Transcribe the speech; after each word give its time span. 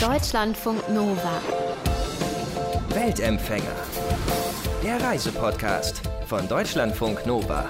Deutschlandfunk 0.00 0.88
Nova. 0.88 1.42
Weltempfänger. 2.88 3.76
Der 4.82 4.98
Reisepodcast 4.98 6.00
von 6.24 6.48
Deutschlandfunk 6.48 7.26
Nova. 7.26 7.66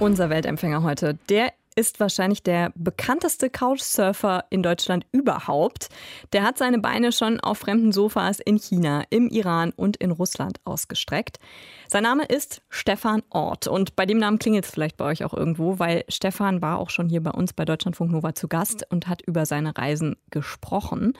Unser 0.00 0.28
Weltempfänger 0.30 0.82
heute, 0.82 1.16
der 1.28 1.52
ist 1.76 2.00
wahrscheinlich 2.00 2.42
der 2.42 2.72
bekannteste 2.74 3.50
Couchsurfer 3.50 4.44
in 4.50 4.62
Deutschland 4.62 5.06
überhaupt. 5.12 5.88
Der 6.32 6.42
hat 6.42 6.58
seine 6.58 6.78
Beine 6.78 7.12
schon 7.12 7.38
auf 7.38 7.58
fremden 7.58 7.92
Sofas 7.92 8.40
in 8.40 8.58
China, 8.58 9.04
im 9.10 9.28
Iran 9.28 9.72
und 9.76 9.98
in 9.98 10.10
Russland 10.10 10.58
ausgestreckt. 10.64 11.38
Sein 11.86 12.02
Name 12.02 12.24
ist 12.24 12.62
Stefan 12.70 13.22
Ort 13.30 13.68
und 13.68 13.94
bei 13.94 14.06
dem 14.06 14.18
Namen 14.18 14.38
klingelt 14.38 14.64
es 14.64 14.70
vielleicht 14.70 14.96
bei 14.96 15.04
euch 15.04 15.22
auch 15.22 15.34
irgendwo, 15.34 15.78
weil 15.78 16.04
Stefan 16.08 16.62
war 16.62 16.78
auch 16.78 16.90
schon 16.90 17.08
hier 17.08 17.22
bei 17.22 17.30
uns 17.30 17.52
bei 17.52 17.64
Deutschlandfunk 17.64 18.10
Nova 18.10 18.34
zu 18.34 18.48
Gast 18.48 18.84
und 18.90 19.06
hat 19.06 19.22
über 19.22 19.46
seine 19.46 19.76
Reisen 19.76 20.16
gesprochen. 20.30 21.12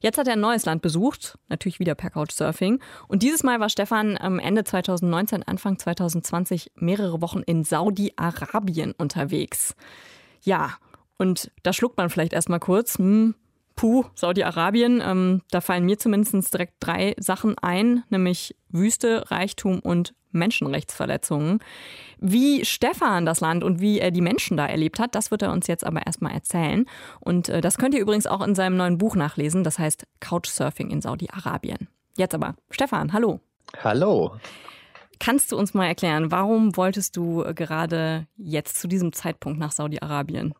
Jetzt 0.00 0.18
hat 0.18 0.26
er 0.26 0.34
ein 0.34 0.40
neues 0.40 0.66
Land 0.66 0.82
besucht, 0.82 1.38
natürlich 1.48 1.78
wieder 1.78 1.94
per 1.94 2.10
Couchsurfing. 2.10 2.80
Und 3.06 3.22
dieses 3.22 3.44
Mal 3.44 3.60
war 3.60 3.68
Stefan 3.68 4.16
Ende 4.16 4.64
2019, 4.64 5.44
Anfang 5.44 5.78
2020 5.78 6.72
mehrere 6.74 7.22
Wochen 7.22 7.42
in 7.46 7.62
Saudi-Arabien 7.62 8.92
unterwegs. 8.92 9.76
Ja, 10.42 10.72
und 11.18 11.50
da 11.62 11.72
schluckt 11.72 11.96
man 11.96 12.10
vielleicht 12.10 12.32
erstmal 12.32 12.60
kurz, 12.60 12.98
hm, 12.98 13.34
puh, 13.76 14.04
Saudi-Arabien, 14.14 15.02
ähm, 15.04 15.42
da 15.50 15.60
fallen 15.60 15.84
mir 15.84 15.98
zumindest 15.98 16.52
direkt 16.52 16.74
drei 16.80 17.14
Sachen 17.18 17.58
ein, 17.58 18.04
nämlich 18.10 18.56
Wüste, 18.68 19.30
Reichtum 19.30 19.80
und 19.80 20.14
Menschenrechtsverletzungen. 20.32 21.60
Wie 22.18 22.64
Stefan 22.64 23.26
das 23.26 23.40
Land 23.40 23.64
und 23.64 23.80
wie 23.80 23.98
er 23.98 24.10
die 24.10 24.20
Menschen 24.20 24.56
da 24.56 24.66
erlebt 24.66 24.98
hat, 24.98 25.14
das 25.14 25.30
wird 25.30 25.42
er 25.42 25.52
uns 25.52 25.66
jetzt 25.66 25.84
aber 25.84 26.06
erstmal 26.06 26.32
erzählen. 26.32 26.86
Und 27.20 27.48
äh, 27.48 27.60
das 27.60 27.78
könnt 27.78 27.94
ihr 27.94 28.00
übrigens 28.00 28.26
auch 28.26 28.46
in 28.46 28.54
seinem 28.54 28.76
neuen 28.76 28.98
Buch 28.98 29.16
nachlesen, 29.16 29.64
das 29.64 29.78
heißt 29.78 30.06
Couchsurfing 30.20 30.90
in 30.90 31.00
Saudi-Arabien. 31.00 31.88
Jetzt 32.16 32.34
aber, 32.34 32.54
Stefan, 32.70 33.12
hallo. 33.12 33.40
Hallo. 33.82 34.36
Kannst 35.20 35.52
du 35.52 35.58
uns 35.58 35.74
mal 35.74 35.86
erklären, 35.86 36.32
warum 36.32 36.76
wolltest 36.78 37.14
du 37.16 37.44
gerade 37.54 38.26
jetzt 38.38 38.80
zu 38.80 38.88
diesem 38.88 39.12
Zeitpunkt 39.12 39.58
nach 39.58 39.70
Saudi-Arabien? 39.70 40.54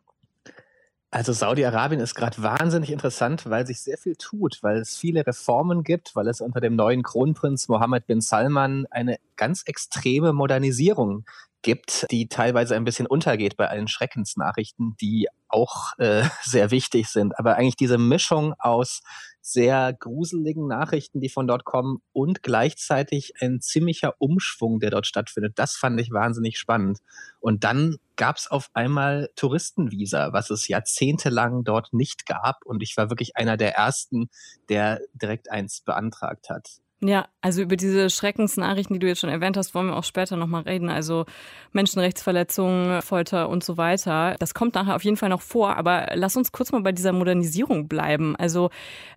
Also 1.09 1.33
Saudi-Arabien 1.33 1.99
ist 1.99 2.15
gerade 2.15 2.41
wahnsinnig 2.41 2.91
interessant, 2.91 3.49
weil 3.49 3.65
sich 3.65 3.81
sehr 3.81 3.97
viel 3.97 4.15
tut, 4.15 4.59
weil 4.61 4.77
es 4.77 4.95
viele 4.95 5.25
Reformen 5.27 5.83
gibt, 5.83 6.15
weil 6.15 6.27
es 6.29 6.39
unter 6.39 6.61
dem 6.61 6.75
neuen 6.75 7.03
Kronprinz 7.03 7.67
Mohammed 7.67 8.05
bin 8.05 8.21
Salman 8.21 8.85
eine 8.91 9.17
ganz 9.35 9.63
extreme 9.63 10.31
Modernisierung 10.31 11.25
gibt, 11.63 12.05
die 12.11 12.27
teilweise 12.27 12.75
ein 12.75 12.85
bisschen 12.85 13.07
untergeht 13.07 13.57
bei 13.57 13.67
allen 13.67 13.87
Schreckensnachrichten, 13.87 14.95
die 15.01 15.27
auch 15.47 15.97
äh, 15.97 16.23
sehr 16.43 16.71
wichtig 16.71 17.07
sind. 17.07 17.37
Aber 17.37 17.55
eigentlich 17.55 17.75
diese 17.75 17.97
Mischung 17.97 18.53
aus 18.59 19.01
sehr 19.41 19.93
gruseligen 19.93 20.67
Nachrichten, 20.67 21.19
die 21.19 21.29
von 21.29 21.47
dort 21.47 21.65
kommen 21.65 22.01
und 22.13 22.43
gleichzeitig 22.43 23.33
ein 23.41 23.59
ziemlicher 23.59 24.13
Umschwung, 24.19 24.79
der 24.79 24.91
dort 24.91 25.07
stattfindet. 25.07 25.53
Das 25.57 25.75
fand 25.75 25.99
ich 25.99 26.11
wahnsinnig 26.11 26.57
spannend. 26.57 26.99
Und 27.39 27.63
dann 27.63 27.97
gab 28.15 28.37
es 28.37 28.49
auf 28.49 28.69
einmal 28.73 29.29
Touristenvisa, 29.35 30.31
was 30.31 30.51
es 30.51 30.67
jahrzehntelang 30.67 31.63
dort 31.63 31.91
nicht 31.91 32.27
gab. 32.27 32.65
Und 32.65 32.83
ich 32.83 32.95
war 32.97 33.09
wirklich 33.09 33.35
einer 33.35 33.57
der 33.57 33.75
ersten, 33.75 34.29
der 34.69 35.01
direkt 35.13 35.49
eins 35.49 35.81
beantragt 35.81 36.49
hat. 36.49 36.80
Ja, 37.03 37.27
also 37.41 37.63
über 37.63 37.77
diese 37.77 38.11
Schreckensnachrichten, 38.11 38.93
die 38.93 38.99
du 38.99 39.07
jetzt 39.07 39.21
schon 39.21 39.29
erwähnt 39.31 39.57
hast, 39.57 39.73
wollen 39.73 39.87
wir 39.87 39.95
auch 39.97 40.03
später 40.03 40.35
nochmal 40.37 40.61
reden. 40.61 40.87
Also 40.87 41.25
Menschenrechtsverletzungen, 41.71 43.01
Folter 43.01 43.49
und 43.49 43.63
so 43.63 43.75
weiter. 43.77 44.35
Das 44.37 44.53
kommt 44.53 44.75
nachher 44.75 44.95
auf 44.95 45.03
jeden 45.03 45.17
Fall 45.17 45.29
noch 45.29 45.41
vor. 45.41 45.77
Aber 45.77 46.09
lass 46.13 46.37
uns 46.37 46.51
kurz 46.51 46.71
mal 46.71 46.81
bei 46.81 46.91
dieser 46.91 47.11
Modernisierung 47.11 47.87
bleiben. 47.87 48.35
Also 48.35 48.69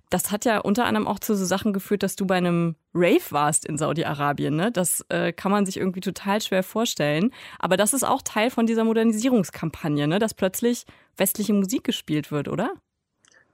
das 0.09 0.33
hat 0.33 0.47
ja 0.47 0.61
unter 0.61 0.87
anderem 0.87 1.07
auch 1.07 1.19
zu 1.19 1.37
so 1.37 1.45
Sachen 1.45 1.75
geführt, 1.75 2.03
dass 2.03 2.17
du 2.17 2.25
bei 2.25 2.37
einem 2.37 2.77
Rave 2.95 3.31
warst 3.31 3.67
in 3.67 3.77
Saudi-Arabien. 3.77 4.57
Ne? 4.57 4.73
Das 4.73 5.05
äh, 5.11 5.35
kann 5.35 5.53
man 5.53 5.67
sich 5.67 5.77
irgendwie 5.77 6.01
total 6.01 6.41
schwer 6.41 6.63
vorstellen. 6.63 7.33
Aber 7.59 7.77
das 7.77 7.93
ist 7.93 8.05
auch 8.05 8.23
Teil 8.23 8.49
von 8.49 8.65
dieser 8.65 8.85
Modernisierungskampagne, 8.85 10.09
ne? 10.09 10.19
dass 10.19 10.33
plötzlich 10.33 10.87
westliche 11.19 11.53
Musik 11.53 11.85
gespielt 11.85 12.33
wird, 12.33 12.49
oder? 12.49 12.73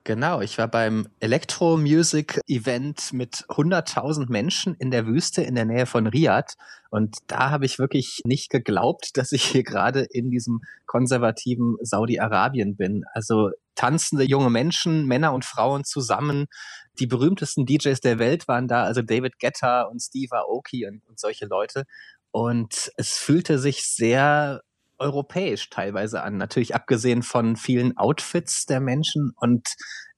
Genau, 0.05 0.41
ich 0.41 0.57
war 0.57 0.67
beim 0.67 1.09
Electro 1.21 1.77
Music 1.77 2.41
Event 2.47 3.13
mit 3.13 3.45
100.000 3.49 4.31
Menschen 4.31 4.75
in 4.77 4.91
der 4.91 5.07
Wüste 5.07 5.43
in 5.43 5.55
der 5.55 5.67
Nähe 5.67 5.85
von 5.85 6.07
Riyadh. 6.07 6.55
Und 6.89 7.19
da 7.27 7.51
habe 7.51 7.67
ich 7.67 7.79
wirklich 7.79 8.23
nicht 8.25 8.49
geglaubt, 8.49 9.11
dass 9.15 9.33
ich 9.33 9.45
hier 9.45 9.63
gerade 9.63 10.07
in 10.11 10.31
diesem 10.31 10.61
konservativen 10.87 11.77
Saudi-Arabien 11.83 12.77
bin. 12.77 13.05
Also 13.13 13.51
tanzende 13.75 14.25
junge 14.25 14.49
Menschen, 14.49 15.05
Männer 15.05 15.35
und 15.35 15.45
Frauen 15.45 15.85
zusammen. 15.85 16.47
Die 16.99 17.07
berühmtesten 17.07 17.67
DJs 17.67 18.01
der 18.01 18.19
Welt 18.19 18.49
waren 18.49 18.69
da, 18.69 18.85
also 18.85 19.03
David 19.03 19.39
Guetta 19.39 19.83
und 19.83 20.01
Steve 20.01 20.35
Aoki 20.35 20.87
und, 20.87 21.03
und 21.09 21.21
solche 21.21 21.45
Leute. 21.45 21.85
Und 22.31 22.91
es 22.97 23.19
fühlte 23.19 23.59
sich 23.59 23.85
sehr 23.87 24.63
europäisch 25.01 25.71
teilweise 25.71 26.23
an. 26.23 26.37
Natürlich 26.37 26.75
abgesehen 26.75 27.23
von 27.23 27.57
vielen 27.57 27.97
Outfits 27.97 28.67
der 28.67 28.81
Menschen 28.81 29.33
und 29.37 29.69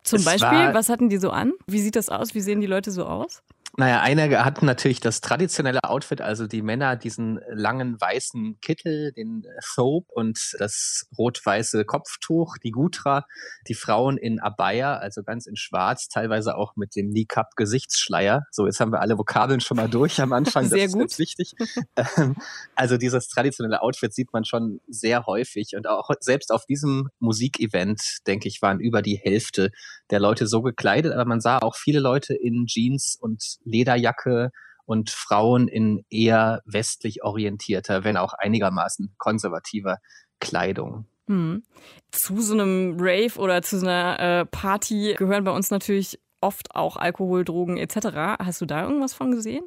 zum 0.04 0.24
Beispiel, 0.24 0.74
was 0.74 0.88
hatten 0.88 1.08
die 1.08 1.18
so 1.18 1.30
an? 1.30 1.52
Wie 1.68 1.80
sieht 1.80 1.94
das 1.94 2.08
aus? 2.08 2.34
Wie 2.34 2.40
sehen 2.40 2.60
die 2.60 2.66
Leute 2.66 2.90
so 2.90 3.04
aus? 3.04 3.42
Naja, 3.78 4.02
einige 4.02 4.44
hatten 4.44 4.66
natürlich 4.66 5.00
das 5.00 5.22
traditionelle 5.22 5.82
Outfit, 5.82 6.20
also 6.20 6.46
die 6.46 6.60
Männer 6.60 6.94
diesen 6.96 7.40
langen 7.48 7.98
weißen 7.98 8.58
Kittel, 8.60 9.12
den 9.12 9.46
Thobe 9.74 10.06
und 10.12 10.54
das 10.58 11.06
rot-weiße 11.16 11.86
Kopftuch, 11.86 12.58
die 12.58 12.70
Gutra, 12.70 13.24
die 13.68 13.74
Frauen 13.74 14.18
in 14.18 14.40
Abaya, 14.40 14.96
also 14.96 15.22
ganz 15.22 15.46
in 15.46 15.56
schwarz, 15.56 16.08
teilweise 16.08 16.56
auch 16.56 16.76
mit 16.76 16.94
dem 16.96 17.08
Niqab-Gesichtsschleier. 17.08 18.42
So, 18.50 18.66
jetzt 18.66 18.78
haben 18.78 18.92
wir 18.92 19.00
alle 19.00 19.16
Vokabeln 19.16 19.60
schon 19.60 19.78
mal 19.78 19.88
durch 19.88 20.20
am 20.20 20.34
Anfang, 20.34 20.66
sehr 20.66 20.84
das 20.84 20.92
gut. 20.92 21.10
ist 21.10 21.18
wichtig. 21.18 21.54
Ähm, 21.96 22.36
also 22.74 22.96
dieses 22.96 23.28
traditionelle 23.28 23.82
Outfit 23.82 24.14
sieht 24.14 24.32
man 24.32 24.44
schon 24.44 24.80
sehr 24.88 25.26
häufig 25.26 25.74
und 25.76 25.86
auch 25.86 26.10
selbst 26.20 26.50
auf 26.50 26.66
diesem 26.66 27.08
Musikevent, 27.20 28.18
denke 28.26 28.48
ich, 28.48 28.60
waren 28.62 28.80
über 28.80 29.02
die 29.02 29.16
Hälfte 29.16 29.70
der 30.10 30.20
Leute 30.20 30.46
so 30.46 30.62
gekleidet, 30.62 31.12
aber 31.12 31.24
man 31.24 31.40
sah 31.40 31.58
auch 31.58 31.76
viele 31.76 32.00
Leute 32.00 32.34
in 32.34 32.66
Jeans 32.66 33.16
und 33.20 33.61
Lederjacke 33.64 34.50
und 34.84 35.10
Frauen 35.10 35.68
in 35.68 36.04
eher 36.10 36.62
westlich 36.64 37.22
orientierter, 37.22 38.04
wenn 38.04 38.16
auch 38.16 38.34
einigermaßen 38.34 39.14
konservativer 39.18 39.98
Kleidung. 40.40 41.06
Hm. 41.28 41.62
Zu 42.10 42.40
so 42.40 42.54
einem 42.54 42.96
Rave 42.98 43.38
oder 43.38 43.62
zu 43.62 43.78
so 43.78 43.86
einer 43.86 44.18
äh, 44.18 44.46
Party 44.46 45.14
gehören 45.16 45.44
bei 45.44 45.52
uns 45.52 45.70
natürlich 45.70 46.18
oft 46.40 46.74
auch 46.74 46.96
Alkohol, 46.96 47.44
Drogen 47.44 47.76
etc. 47.76 48.38
Hast 48.38 48.60
du 48.60 48.66
da 48.66 48.82
irgendwas 48.82 49.14
von 49.14 49.30
gesehen? 49.30 49.64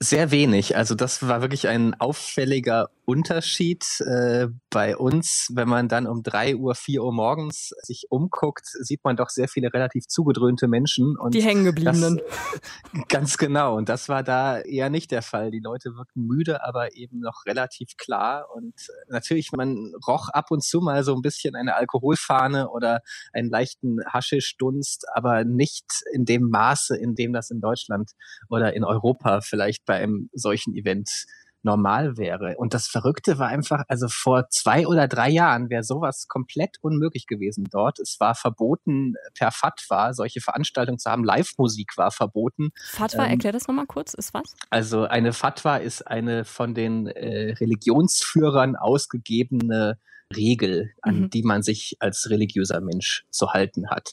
Sehr 0.00 0.30
wenig. 0.30 0.76
Also 0.76 0.94
das 0.94 1.26
war 1.28 1.40
wirklich 1.40 1.68
ein 1.68 1.94
auffälliger 2.00 2.90
Unterschied 3.10 3.84
äh, 4.02 4.46
bei 4.70 4.96
uns. 4.96 5.48
Wenn 5.52 5.68
man 5.68 5.88
dann 5.88 6.06
um 6.06 6.22
drei 6.22 6.54
Uhr, 6.54 6.76
vier 6.76 7.02
Uhr 7.02 7.12
morgens 7.12 7.70
sich 7.82 8.06
umguckt, 8.08 8.66
sieht 8.66 9.02
man 9.02 9.16
doch 9.16 9.30
sehr 9.30 9.48
viele 9.48 9.74
relativ 9.74 10.06
zugedröhnte 10.06 10.68
Menschen. 10.68 11.18
Und 11.18 11.34
Die 11.34 11.42
hängengebliebenen. 11.42 12.20
Ganz 13.08 13.36
genau. 13.36 13.76
Und 13.76 13.88
das 13.88 14.08
war 14.08 14.22
da 14.22 14.60
eher 14.60 14.90
nicht 14.90 15.10
der 15.10 15.22
Fall. 15.22 15.50
Die 15.50 15.58
Leute 15.58 15.96
wirkten 15.96 16.24
müde, 16.24 16.64
aber 16.64 16.94
eben 16.94 17.18
noch 17.18 17.46
relativ 17.46 17.96
klar. 17.96 18.46
Und 18.54 18.74
natürlich, 19.08 19.50
man 19.50 19.92
roch 20.06 20.28
ab 20.28 20.52
und 20.52 20.62
zu 20.62 20.80
mal 20.80 21.02
so 21.02 21.12
ein 21.16 21.20
bisschen 21.22 21.56
eine 21.56 21.74
Alkoholfahne 21.74 22.70
oder 22.70 23.00
einen 23.32 23.50
leichten 23.50 23.98
Haschischdunst, 24.06 25.06
aber 25.14 25.42
nicht 25.44 25.86
in 26.12 26.26
dem 26.26 26.48
Maße, 26.48 26.96
in 26.96 27.16
dem 27.16 27.32
das 27.32 27.50
in 27.50 27.60
Deutschland 27.60 28.12
oder 28.48 28.72
in 28.74 28.84
Europa 28.84 29.40
vielleicht 29.40 29.84
bei 29.84 29.96
einem 29.96 30.30
solchen 30.32 30.76
Event 30.76 31.26
normal 31.62 32.16
wäre. 32.16 32.56
Und 32.56 32.74
das 32.74 32.86
Verrückte 32.86 33.38
war 33.38 33.48
einfach, 33.48 33.84
also 33.88 34.08
vor 34.08 34.48
zwei 34.48 34.86
oder 34.86 35.08
drei 35.08 35.28
Jahren 35.28 35.70
wäre 35.70 35.82
sowas 35.82 36.26
komplett 36.28 36.76
unmöglich 36.80 37.26
gewesen 37.26 37.68
dort. 37.70 37.98
Es 37.98 38.18
war 38.20 38.34
verboten 38.34 39.14
per 39.34 39.50
Fatwa, 39.50 40.12
solche 40.12 40.40
Veranstaltungen 40.40 40.98
zu 40.98 41.10
haben. 41.10 41.24
Live-Musik 41.24 41.96
war 41.96 42.10
verboten. 42.10 42.70
Fatwa, 42.90 43.24
ähm, 43.24 43.30
erklär 43.30 43.52
das 43.52 43.68
nochmal 43.68 43.86
kurz, 43.86 44.14
ist 44.14 44.34
was? 44.34 44.54
Also 44.70 45.04
eine 45.04 45.32
Fatwa 45.32 45.76
ist 45.76 46.06
eine 46.06 46.44
von 46.44 46.74
den 46.74 47.06
äh, 47.06 47.52
Religionsführern 47.52 48.76
ausgegebene 48.76 49.98
Regel, 50.34 50.92
an 51.02 51.22
mhm. 51.22 51.30
die 51.30 51.42
man 51.42 51.62
sich 51.62 51.96
als 52.00 52.30
religiöser 52.30 52.80
Mensch 52.80 53.24
zu 53.30 53.52
halten 53.52 53.90
hat. 53.90 54.12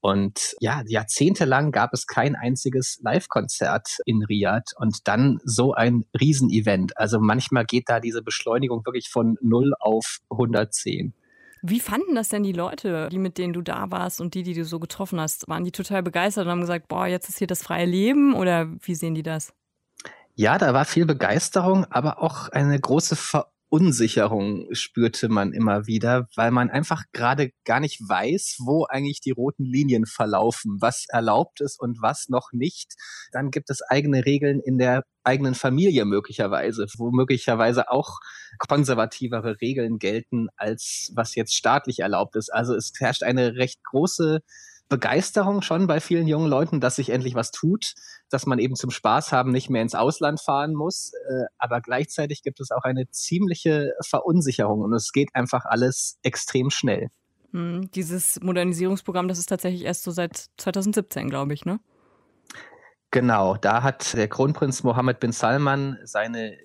Und 0.00 0.54
ja, 0.60 0.82
jahrzehntelang 0.86 1.72
gab 1.72 1.92
es 1.92 2.06
kein 2.06 2.36
einziges 2.36 2.98
Live-Konzert 3.02 3.98
in 4.04 4.22
Riyadh 4.24 4.74
und 4.76 5.08
dann 5.08 5.40
so 5.44 5.72
ein 5.72 6.04
Riesenevent. 6.18 6.96
Also 6.96 7.20
manchmal 7.20 7.64
geht 7.64 7.88
da 7.88 8.00
diese 8.00 8.22
Beschleunigung 8.22 8.84
wirklich 8.84 9.08
von 9.08 9.36
0 9.40 9.74
auf 9.80 10.18
110. 10.30 11.14
Wie 11.62 11.80
fanden 11.80 12.14
das 12.14 12.28
denn 12.28 12.42
die 12.42 12.52
Leute, 12.52 13.08
die 13.10 13.18
mit 13.18 13.38
denen 13.38 13.52
du 13.52 13.62
da 13.62 13.90
warst 13.90 14.20
und 14.20 14.34
die, 14.34 14.42
die 14.42 14.54
du 14.54 14.64
so 14.64 14.78
getroffen 14.78 15.18
hast? 15.18 15.48
Waren 15.48 15.64
die 15.64 15.72
total 15.72 16.02
begeistert 16.02 16.44
und 16.44 16.52
haben 16.52 16.60
gesagt, 16.60 16.86
boah, 16.86 17.06
jetzt 17.06 17.28
ist 17.28 17.38
hier 17.38 17.46
das 17.46 17.62
freie 17.62 17.86
Leben 17.86 18.34
oder 18.34 18.68
wie 18.82 18.94
sehen 18.94 19.14
die 19.14 19.22
das? 19.22 19.52
Ja, 20.34 20.58
da 20.58 20.74
war 20.74 20.84
viel 20.84 21.06
Begeisterung, 21.06 21.86
aber 21.86 22.22
auch 22.22 22.50
eine 22.50 22.78
große 22.78 23.16
Ver 23.16 23.50
Verunsicherung 23.68 24.68
spürte 24.72 25.28
man 25.28 25.52
immer 25.52 25.86
wieder, 25.86 26.28
weil 26.36 26.52
man 26.52 26.70
einfach 26.70 27.02
gerade 27.12 27.50
gar 27.64 27.80
nicht 27.80 28.00
weiß, 28.00 28.58
wo 28.64 28.84
eigentlich 28.84 29.20
die 29.20 29.32
roten 29.32 29.64
Linien 29.64 30.06
verlaufen, 30.06 30.78
was 30.80 31.06
erlaubt 31.08 31.60
ist 31.60 31.80
und 31.80 32.00
was 32.00 32.28
noch 32.28 32.52
nicht. 32.52 32.94
Dann 33.32 33.50
gibt 33.50 33.68
es 33.68 33.82
eigene 33.82 34.24
Regeln 34.24 34.60
in 34.60 34.78
der 34.78 35.02
eigenen 35.24 35.56
Familie 35.56 36.04
möglicherweise, 36.04 36.86
wo 36.96 37.10
möglicherweise 37.10 37.90
auch 37.90 38.18
konservativere 38.68 39.60
Regeln 39.60 39.98
gelten, 39.98 40.46
als 40.56 41.10
was 41.16 41.34
jetzt 41.34 41.54
staatlich 41.54 41.98
erlaubt 41.98 42.36
ist. 42.36 42.52
Also 42.52 42.74
es 42.74 42.92
herrscht 42.98 43.24
eine 43.24 43.56
recht 43.56 43.82
große 43.82 44.42
Begeisterung 44.88 45.62
schon 45.62 45.86
bei 45.86 46.00
vielen 46.00 46.28
jungen 46.28 46.48
Leuten, 46.48 46.80
dass 46.80 46.96
sich 46.96 47.10
endlich 47.10 47.34
was 47.34 47.50
tut, 47.50 47.94
dass 48.30 48.46
man 48.46 48.58
eben 48.58 48.76
zum 48.76 48.90
Spaß 48.90 49.32
haben 49.32 49.50
nicht 49.50 49.68
mehr 49.68 49.82
ins 49.82 49.94
Ausland 49.94 50.40
fahren 50.40 50.74
muss. 50.74 51.12
Äh, 51.28 51.46
aber 51.58 51.80
gleichzeitig 51.80 52.42
gibt 52.42 52.60
es 52.60 52.70
auch 52.70 52.84
eine 52.84 53.10
ziemliche 53.10 53.92
Verunsicherung 54.06 54.82
und 54.82 54.92
es 54.94 55.12
geht 55.12 55.30
einfach 55.34 55.64
alles 55.64 56.18
extrem 56.22 56.70
schnell. 56.70 57.08
Hm, 57.52 57.90
dieses 57.92 58.40
Modernisierungsprogramm, 58.40 59.28
das 59.28 59.38
ist 59.38 59.46
tatsächlich 59.46 59.82
erst 59.82 60.04
so 60.04 60.10
seit 60.10 60.46
2017, 60.58 61.30
glaube 61.30 61.54
ich, 61.54 61.64
ne? 61.64 61.80
Genau, 63.10 63.56
da 63.56 63.82
hat 63.82 64.14
der 64.14 64.28
Kronprinz 64.28 64.82
Mohammed 64.82 65.20
bin 65.20 65.32
Salman 65.32 65.98
seine 66.04 66.56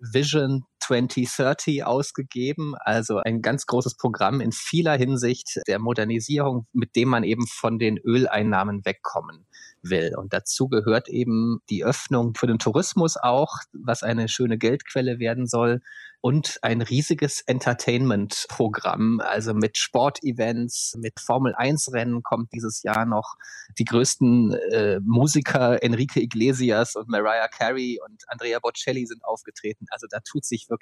Vision 0.00 0.64
2030 0.86 1.84
ausgegeben, 1.84 2.74
also 2.78 3.18
ein 3.18 3.42
ganz 3.42 3.66
großes 3.66 3.96
Programm 3.96 4.40
in 4.40 4.52
vieler 4.52 4.96
Hinsicht 4.96 5.60
der 5.66 5.78
Modernisierung, 5.78 6.66
mit 6.72 6.96
dem 6.96 7.08
man 7.08 7.24
eben 7.24 7.46
von 7.46 7.78
den 7.78 7.98
Öleinnahmen 7.98 8.84
wegkommen 8.84 9.46
will. 9.82 10.12
Und 10.16 10.32
dazu 10.32 10.68
gehört 10.68 11.08
eben 11.08 11.60
die 11.70 11.84
Öffnung 11.84 12.34
für 12.34 12.46
den 12.46 12.58
Tourismus 12.58 13.16
auch, 13.16 13.58
was 13.72 14.02
eine 14.02 14.28
schöne 14.28 14.58
Geldquelle 14.58 15.18
werden 15.18 15.46
soll 15.46 15.80
und 16.24 16.58
ein 16.62 16.80
riesiges 16.80 17.42
Entertainment-Programm, 17.42 19.20
also 19.20 19.52
mit 19.52 19.76
Sportevents, 19.76 20.94
mit 20.96 21.20
Formel-1-Rennen 21.20 22.22
kommt 22.22 22.50
dieses 22.54 22.82
Jahr 22.82 23.04
noch. 23.04 23.34
Die 23.78 23.84
größten 23.84 24.54
äh, 24.54 25.00
Musiker 25.04 25.82
Enrique 25.82 26.16
Iglesias 26.16 26.96
und 26.96 27.10
Mariah 27.10 27.48
Carey 27.48 28.00
und 28.02 28.22
Andrea 28.28 28.58
Bocelli 28.58 29.04
sind 29.04 29.22
aufgetreten. 29.22 29.84
Also 29.90 30.06
da 30.08 30.20
tut 30.20 30.46
sich 30.46 30.70
wirklich 30.70 30.73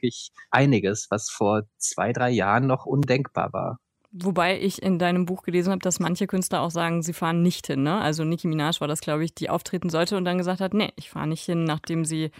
einiges, 0.50 1.06
was 1.10 1.30
vor 1.30 1.62
zwei, 1.78 2.12
drei 2.12 2.30
Jahren 2.30 2.66
noch 2.66 2.86
undenkbar 2.86 3.52
war. 3.52 3.78
Wobei 4.12 4.60
ich 4.60 4.82
in 4.82 4.98
deinem 4.98 5.24
Buch 5.24 5.42
gelesen 5.42 5.70
habe, 5.70 5.80
dass 5.80 5.98
manche 5.98 6.26
Künstler 6.26 6.60
auch 6.60 6.70
sagen, 6.70 7.02
sie 7.02 7.14
fahren 7.14 7.42
nicht 7.42 7.66
hin. 7.66 7.82
Ne? 7.82 7.98
Also 7.98 8.24
Nicki 8.24 8.46
Minaj 8.46 8.80
war 8.80 8.88
das, 8.88 9.00
glaube 9.00 9.24
ich, 9.24 9.34
die 9.34 9.48
auftreten 9.48 9.88
sollte 9.88 10.18
und 10.18 10.26
dann 10.26 10.36
gesagt 10.36 10.60
hat, 10.60 10.74
nee, 10.74 10.92
ich 10.96 11.10
fahre 11.10 11.26
nicht 11.26 11.44
hin, 11.44 11.64
nachdem 11.64 12.04
sie 12.04 12.30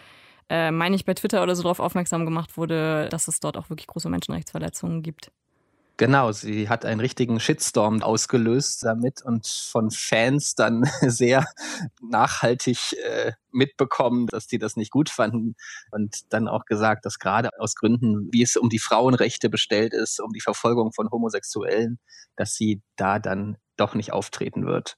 äh, 0.53 0.71
meine 0.71 0.95
ich, 0.95 1.07
bei 1.07 1.15
Twitter 1.15 1.43
oder 1.43 1.57
so 1.57 1.63
darauf 1.63 1.81
aufmerksam 1.81 2.27
gemacht 2.27 2.59
wurde, 2.59 3.09
dass 3.11 3.27
es 3.27 3.41
dort 3.41 3.57
auch 3.57 3.71
wirklich 3.71 3.87
große 3.87 4.11
Menschenrechtsverletzungen 4.11 5.03
gibt. 5.03 5.33
Genau, 5.99 6.33
sie 6.33 6.69
hat 6.69 6.85
einen 6.85 7.01
richtigen 7.01 7.39
Shitstorm 7.39 8.03
ausgelöst 8.03 8.83
damit 8.83 9.23
und 9.23 9.47
von 9.47 9.91
Fans 9.91 10.55
dann 10.55 10.85
sehr 11.03 11.47
nachhaltig 12.01 12.79
äh, 13.05 13.33
mitbekommen, 13.51 14.27
dass 14.27 14.47
die 14.47 14.59
das 14.59 14.77
nicht 14.77 14.91
gut 14.91 15.11
fanden 15.11 15.55
und 15.91 16.33
dann 16.33 16.49
auch 16.49 16.65
gesagt, 16.65 17.05
dass 17.05 17.19
gerade 17.19 17.51
aus 17.59 17.75
Gründen, 17.75 18.29
wie 18.33 18.43
es 18.43 18.57
um 18.57 18.71
die 18.71 18.79
Frauenrechte 18.79 19.51
bestellt 19.51 19.93
ist, 19.93 20.21
um 20.21 20.33
die 20.33 20.41
Verfolgung 20.41 20.93
von 20.93 21.11
Homosexuellen, 21.11 21.99
dass 22.37 22.55
sie 22.55 22.81
da 22.97 23.19
dann 23.19 23.59
doch 23.77 23.95
nicht 23.95 24.13
auftreten 24.13 24.67
wird. 24.67 24.97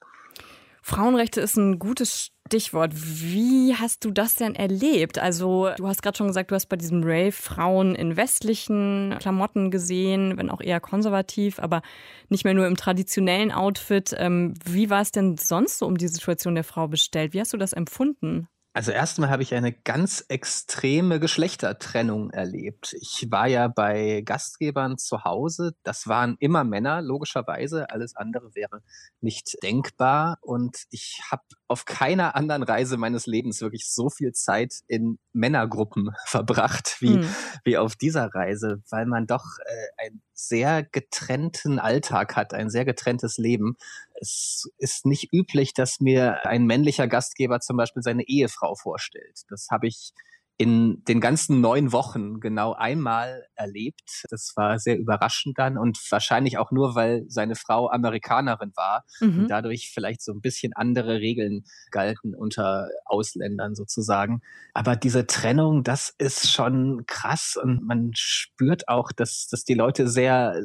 Frauenrechte 0.83 1.41
ist 1.41 1.57
ein 1.57 1.79
gutes 1.79 2.29
Stichwort. 2.47 2.93
Wie 2.95 3.75
hast 3.75 4.05
du 4.05 4.11
das 4.11 4.35
denn 4.35 4.55
erlebt? 4.55 5.19
Also, 5.19 5.71
du 5.77 5.89
hast 5.89 6.03
gerade 6.03 6.17
schon 6.19 6.27
gesagt, 6.27 6.51
du 6.51 6.55
hast 6.55 6.67
bei 6.67 6.77
diesem 6.77 7.03
Rave 7.03 7.33
Frauen 7.33 7.95
in 7.95 8.17
westlichen 8.19 9.17
Klamotten 9.19 9.71
gesehen, 9.71 10.37
wenn 10.37 10.51
auch 10.51 10.61
eher 10.61 10.79
konservativ, 10.79 11.59
aber 11.59 11.81
nicht 12.29 12.45
mehr 12.45 12.53
nur 12.53 12.67
im 12.67 12.77
traditionellen 12.77 13.51
Outfit. 13.51 14.15
Ähm, 14.19 14.53
wie 14.65 14.91
war 14.91 15.01
es 15.01 15.11
denn 15.11 15.39
sonst 15.39 15.79
so 15.79 15.87
um 15.87 15.97
die 15.97 16.09
Situation 16.09 16.55
der 16.55 16.65
Frau 16.65 16.87
bestellt? 16.87 17.33
Wie 17.33 17.41
hast 17.41 17.55
du 17.55 17.57
das 17.57 17.73
empfunden? 17.73 18.47
Also 18.77 18.91
erstmal 18.91 19.31
habe 19.31 19.45
ich 19.45 19.55
eine 19.55 19.73
ganz 19.73 20.25
extreme 20.27 21.21
Geschlechtertrennung 21.21 22.31
erlebt. 22.31 22.97
Ich 23.01 23.29
war 23.31 23.47
ja 23.47 23.69
bei 23.69 24.23
Gastgebern 24.25 24.99
zu 24.99 25.23
Hause. 25.23 25.77
Das 25.85 26.09
waren 26.09 26.37
immer 26.41 26.65
Männer, 26.65 27.01
logischerweise. 27.01 27.89
Alles 27.91 28.17
andere 28.17 28.53
wäre 28.57 28.83
nicht 29.21 29.63
denkbar. 29.63 30.39
Und 30.41 30.87
ich 30.91 31.23
habe 31.31 31.45
auf 31.69 31.85
keiner 31.85 32.35
anderen 32.35 32.65
Reise 32.65 32.97
meines 32.97 33.27
Lebens 33.27 33.61
wirklich 33.61 33.89
so 33.89 34.11
viel 34.11 34.33
Zeit 34.33 34.81
in 34.89 35.21
Männergruppen 35.33 36.11
verbracht 36.27 36.97
wie, 36.99 37.15
hm. 37.15 37.35
wie 37.63 37.79
auf 37.79 37.95
dieser 37.95 38.35
Reise, 38.35 38.83
weil 38.91 39.07
man 39.07 39.29
doch 39.29 39.45
äh, 39.65 40.07
ein 40.07 40.21
sehr 40.35 40.83
getrennten 40.83 41.79
Alltag 41.79 42.37
hat, 42.37 42.53
ein 42.55 42.69
sehr 42.69 42.85
getrenntes 42.85 43.39
Leben. 43.39 43.77
Es 44.21 44.69
ist 44.79 45.07
nicht 45.07 45.33
üblich, 45.33 45.75
dass 45.75 46.01
mir 46.01 46.45
ein 46.47 46.67
männlicher 46.67 47.07
Gastgeber 47.07 47.61
zum 47.61 47.77
Beispiel 47.77 48.03
seine 48.03 48.27
Ehefrau 48.27 48.75
vorstellt. 48.75 49.43
Das 49.49 49.69
habe 49.71 49.87
ich 49.87 50.13
in 50.57 51.03
den 51.05 51.21
ganzen 51.21 51.61
neun 51.61 51.93
Wochen 51.93 52.39
genau 52.39 52.75
einmal 52.75 53.45
erlebt. 53.57 54.25
Das 54.31 54.53
war 54.55 54.79
sehr 54.79 54.97
überraschend 54.97 55.59
dann 55.59 55.77
und 55.77 55.99
wahrscheinlich 56.11 56.59
auch 56.59 56.71
nur, 56.71 56.95
weil 56.95 57.25
seine 57.29 57.57
Frau 57.57 57.91
Amerikanerin 57.91 58.73
war 58.77 59.05
mhm. 59.21 59.41
und 59.41 59.49
dadurch 59.49 59.91
vielleicht 59.93 60.23
so 60.23 60.33
ein 60.33 60.41
bisschen 60.41 60.73
andere 60.73 61.19
Regeln 61.19 61.65
galten 61.91 62.37
unter 62.37 62.89
Ausländern 63.05 63.75
sozusagen. 63.75 64.43
Aber 64.75 64.95
diese 64.95 65.27
Trennung, 65.27 65.83
das 65.83 66.15
ist 66.19 66.51
schon 66.53 67.05
krass 67.07 67.59
und 67.61 67.83
man 67.83 68.13
spürt 68.15 68.89
auch, 68.89 69.11
dass, 69.11 69.49
dass 69.49 69.65
die 69.65 69.75
Leute 69.75 70.07
sehr 70.07 70.65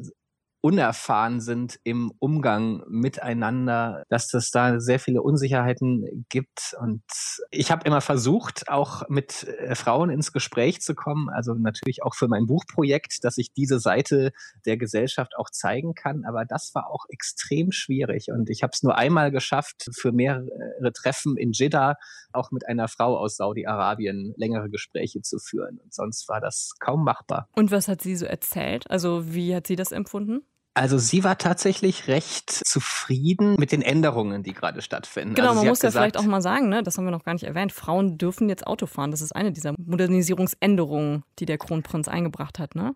unerfahren 0.62 1.40
sind 1.40 1.80
im 1.84 2.12
Umgang 2.20 2.84
miteinander, 2.90 4.04
dass 4.10 4.34
es 4.34 4.52
da 4.52 4.80
sehr 4.80 5.00
viele 5.00 5.22
Unsicherheiten 5.22 6.26
gibt. 6.30 6.76
Und 6.80 7.04
ich 7.50 7.72
habe 7.72 7.86
immer 7.86 8.02
versucht, 8.02 8.68
auch 8.68 9.08
mit 9.08 9.44
äh, 9.44 9.76
Frauen 9.76 10.10
ins 10.10 10.34
Gespräch 10.34 10.82
zu 10.82 10.96
kommen, 10.96 11.30
also 11.30 11.54
natürlich 11.54 12.04
auch 12.04 12.16
für 12.16 12.28
mein 12.28 12.46
Buchprojekt, 12.46 13.24
dass 13.24 13.38
ich 13.38 13.54
diese 13.54 13.80
Seite 13.80 14.32
der 14.66 14.78
Gesellschaft 14.78 15.34
auch 15.38 15.50
zeigen 15.50 15.94
kann. 15.94 16.26
Aber 16.26 16.44
das 16.46 16.72
war 16.74 16.90
auch 16.90 17.06
extrem 17.10 17.72
schwierig. 17.72 18.28
Und 18.30 18.50
ich 18.50 18.62
habe 18.64 18.72
es 18.74 18.84
nur 18.84 18.98
einmal 18.98 19.32
geschafft, 19.32 19.90
für 19.94 20.12
mehrere 20.12 20.92
Treffen 20.94 21.38
in 21.38 21.52
Jeddah 21.54 21.96
auch 22.34 22.52
mit 22.52 22.68
einer 22.68 22.88
Frau 22.88 23.18
aus 23.18 23.38
Saudi-Arabien 23.38 24.34
längere 24.36 24.70
Gespräche 24.70 25.22
zu 25.22 25.40
führen. 25.40 25.80
Und 25.84 25.94
sonst 25.94 26.28
war 26.28 26.42
das 26.42 26.74
kaum 26.80 27.04
machbar. 27.04 27.48
Und 27.56 27.72
was 27.72 27.88
hat 27.88 28.02
sie 28.02 28.16
so 28.16 28.26
erzählt? 28.26 28.90
Also 28.90 29.34
wie 29.34 29.56
hat 29.56 29.68
sie 29.68 29.76
das 29.76 29.92
empfunden? 29.92 30.42
Also 30.80 30.98
sie 30.98 31.26
war 31.26 31.38
tatsächlich 31.38 32.08
recht 32.08 32.50
zufrieden 32.50 33.58
mit 33.60 33.74
den 33.74 33.81
Änderungen, 33.81 34.44
die 34.44 34.53
gerade 34.53 34.82
stattfinden. 34.82 35.36
Genau, 35.36 35.50
also 35.50 35.60
man 35.60 35.68
muss 35.68 35.82
ja 35.82 35.92
vielleicht 35.92 36.15
auch 36.15 36.24
mal 36.24 36.42
sagen, 36.42 36.70
ne, 36.70 36.84
das 36.84 36.98
haben 36.98 37.03
wir 37.03 37.12
noch 37.12 37.25
gar 37.25 37.34
nicht 37.34 37.44
erwähnt, 37.44 37.74
Frauen 37.74 38.18
dürfen 38.18 38.48
jetzt 38.48 38.65
Auto 38.65 38.86
fahren. 38.86 39.12
Das 39.12 39.20
ist 39.20 39.36
eine 39.36 39.51
dieser 39.51 39.74
Modernisierungsänderungen, 39.77 41.24
die 41.39 41.46
der 41.46 41.58
Kronprinz 41.58 42.08
eingebracht 42.08 42.60
hat, 42.60 42.75
ne? 42.75 42.96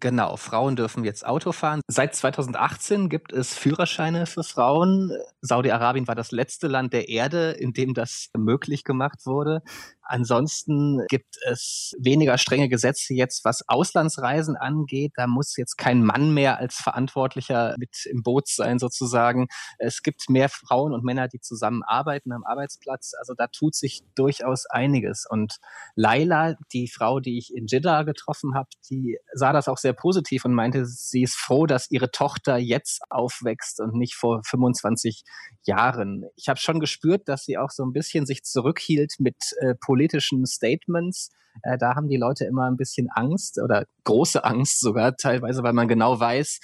Genau, 0.00 0.36
Frauen 0.36 0.74
dürfen 0.74 1.04
jetzt 1.04 1.24
Auto 1.24 1.52
fahren. 1.52 1.80
Seit 1.86 2.16
2018 2.16 3.08
gibt 3.08 3.32
es 3.32 3.56
Führerscheine 3.56 4.26
für 4.26 4.42
Frauen. 4.42 5.12
Saudi-Arabien 5.40 6.08
war 6.08 6.16
das 6.16 6.32
letzte 6.32 6.66
Land 6.66 6.92
der 6.92 7.08
Erde, 7.08 7.52
in 7.52 7.72
dem 7.72 7.94
das 7.94 8.30
möglich 8.36 8.82
gemacht 8.82 9.24
wurde. 9.24 9.62
Ansonsten 10.06 11.04
gibt 11.08 11.36
es 11.50 11.94
weniger 11.98 12.38
strenge 12.38 12.68
Gesetze 12.68 13.14
jetzt, 13.14 13.44
was 13.44 13.66
Auslandsreisen 13.68 14.56
angeht. 14.56 15.12
Da 15.16 15.26
muss 15.26 15.56
jetzt 15.56 15.76
kein 15.76 16.02
Mann 16.04 16.34
mehr 16.34 16.58
als 16.58 16.74
Verantwortlicher 16.74 17.74
mit 17.78 18.06
im 18.06 18.22
Boot 18.22 18.48
sein, 18.48 18.78
sozusagen. 18.78 19.46
Es 19.78 20.02
gibt 20.02 20.28
mehr 20.28 20.48
Frauen 20.48 20.92
und 20.92 21.04
Männer, 21.04 21.28
die 21.28 21.40
zusammenarbeiten 21.40 22.32
am 22.32 22.44
Arbeitsplatz. 22.44 23.12
Also 23.18 23.34
da 23.34 23.46
tut 23.46 23.74
sich 23.74 24.02
durchaus 24.14 24.66
einiges. 24.66 25.26
Und 25.28 25.56
Laila, 25.94 26.56
die 26.72 26.88
Frau, 26.88 27.20
die 27.20 27.38
ich 27.38 27.54
in 27.54 27.66
Jeddah 27.66 28.02
getroffen 28.02 28.54
habe, 28.54 28.68
die 28.90 29.18
sah 29.32 29.52
das 29.52 29.68
auch 29.68 29.78
sehr 29.78 29.94
positiv 29.94 30.44
und 30.44 30.52
meinte, 30.52 30.84
sie 30.86 31.22
ist 31.22 31.36
froh, 31.36 31.66
dass 31.66 31.90
ihre 31.90 32.10
Tochter 32.10 32.58
jetzt 32.58 33.00
aufwächst 33.10 33.80
und 33.80 33.94
nicht 33.94 34.14
vor 34.14 34.42
25 34.44 35.22
Jahren. 35.64 36.24
Ich 36.36 36.48
habe 36.48 36.60
schon 36.60 36.80
gespürt, 36.80 37.28
dass 37.28 37.44
sie 37.44 37.58
auch 37.58 37.70
so 37.70 37.84
ein 37.84 37.92
bisschen 37.92 38.26
sich 38.26 38.42
zurückhielt 38.44 39.14
mit 39.18 39.36
äh, 39.60 39.74
politischen 39.94 40.44
Statements. 40.44 41.30
Äh, 41.62 41.78
da 41.78 41.94
haben 41.94 42.08
die 42.08 42.16
Leute 42.16 42.44
immer 42.46 42.68
ein 42.68 42.76
bisschen 42.76 43.08
Angst 43.14 43.60
oder 43.62 43.86
große 44.02 44.44
Angst 44.44 44.80
sogar 44.80 45.16
teilweise, 45.16 45.62
weil 45.62 45.72
man 45.72 45.86
genau 45.86 46.18
weiß, 46.18 46.58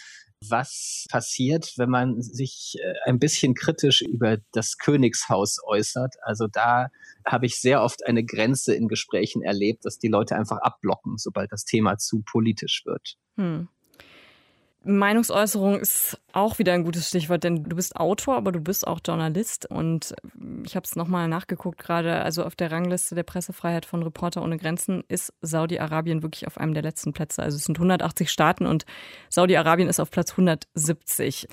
was 0.48 1.06
passiert, 1.08 1.74
wenn 1.76 1.90
man 1.90 2.20
sich 2.20 2.74
äh, 2.82 2.94
ein 3.08 3.20
bisschen 3.20 3.54
kritisch 3.54 4.02
über 4.02 4.38
das 4.50 4.78
Königshaus 4.78 5.58
äußert. 5.64 6.16
Also 6.22 6.48
da 6.48 6.88
habe 7.24 7.46
ich 7.46 7.60
sehr 7.60 7.82
oft 7.84 8.04
eine 8.04 8.24
Grenze 8.24 8.74
in 8.74 8.88
Gesprächen 8.88 9.42
erlebt, 9.42 9.84
dass 9.84 9.98
die 9.98 10.08
Leute 10.08 10.34
einfach 10.34 10.58
abblocken, 10.58 11.18
sobald 11.18 11.52
das 11.52 11.64
Thema 11.64 11.98
zu 11.98 12.22
politisch 12.22 12.82
wird. 12.84 13.16
Hm. 13.36 13.68
Meinungsäußerung 14.82 15.78
ist 15.78 16.18
Auch 16.32 16.58
wieder 16.60 16.74
ein 16.74 16.84
gutes 16.84 17.08
Stichwort, 17.08 17.42
denn 17.42 17.64
du 17.64 17.74
bist 17.74 17.96
Autor, 17.96 18.36
aber 18.36 18.52
du 18.52 18.60
bist 18.60 18.86
auch 18.86 19.00
Journalist. 19.04 19.68
Und 19.68 20.14
ich 20.64 20.76
habe 20.76 20.84
es 20.84 20.94
nochmal 20.94 21.26
nachgeguckt 21.26 21.78
gerade. 21.78 22.22
Also 22.22 22.44
auf 22.44 22.54
der 22.54 22.70
Rangliste 22.70 23.16
der 23.16 23.24
Pressefreiheit 23.24 23.84
von 23.84 24.02
Reporter 24.02 24.42
ohne 24.42 24.56
Grenzen 24.56 25.02
ist 25.08 25.32
Saudi-Arabien 25.40 26.22
wirklich 26.22 26.46
auf 26.46 26.58
einem 26.58 26.74
der 26.74 26.84
letzten 26.84 27.12
Plätze. 27.12 27.42
Also 27.42 27.56
es 27.56 27.64
sind 27.64 27.78
180 27.78 28.30
Staaten 28.30 28.66
und 28.66 28.86
Saudi-Arabien 29.28 29.88
ist 29.88 29.98
auf 29.98 30.10
Platz 30.10 30.30
170. 30.30 31.48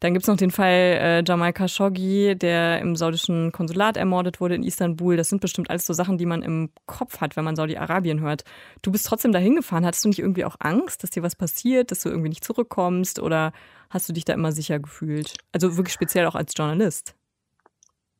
Dann 0.00 0.14
gibt 0.14 0.24
es 0.24 0.28
noch 0.28 0.36
den 0.36 0.50
Fall 0.50 0.70
äh, 0.70 1.24
Jamal 1.26 1.52
Khashoggi, 1.52 2.34
der 2.34 2.80
im 2.80 2.96
saudischen 2.96 3.52
Konsulat 3.52 3.98
ermordet 3.98 4.40
wurde 4.40 4.54
in 4.54 4.62
Istanbul. 4.62 5.16
Das 5.16 5.28
sind 5.28 5.42
bestimmt 5.42 5.68
alles 5.68 5.86
so 5.86 5.92
Sachen, 5.92 6.16
die 6.16 6.26
man 6.26 6.42
im 6.42 6.70
Kopf 6.86 7.20
hat, 7.20 7.36
wenn 7.36 7.44
man 7.44 7.56
Saudi-Arabien 7.56 8.20
hört. 8.20 8.44
Du 8.80 8.92
bist 8.92 9.06
trotzdem 9.06 9.32
dahin 9.32 9.56
gefahren. 9.56 9.84
Hattest 9.84 10.04
du 10.04 10.08
nicht 10.08 10.20
irgendwie 10.20 10.46
auch 10.46 10.56
Angst, 10.58 11.02
dass 11.02 11.10
dir 11.10 11.22
was 11.22 11.36
passiert, 11.36 11.90
dass 11.90 12.00
du 12.00 12.08
irgendwie 12.08 12.30
nicht 12.30 12.44
zurückkommst 12.44 13.20
oder 13.20 13.52
hast 13.92 14.08
du 14.08 14.12
dich 14.12 14.24
da 14.24 14.32
immer 14.32 14.52
sicher 14.52 14.78
gefühlt? 14.78 15.36
Also 15.52 15.76
wirklich 15.76 15.92
speziell 15.92 16.26
auch 16.26 16.34
als 16.34 16.54
Journalist. 16.56 17.14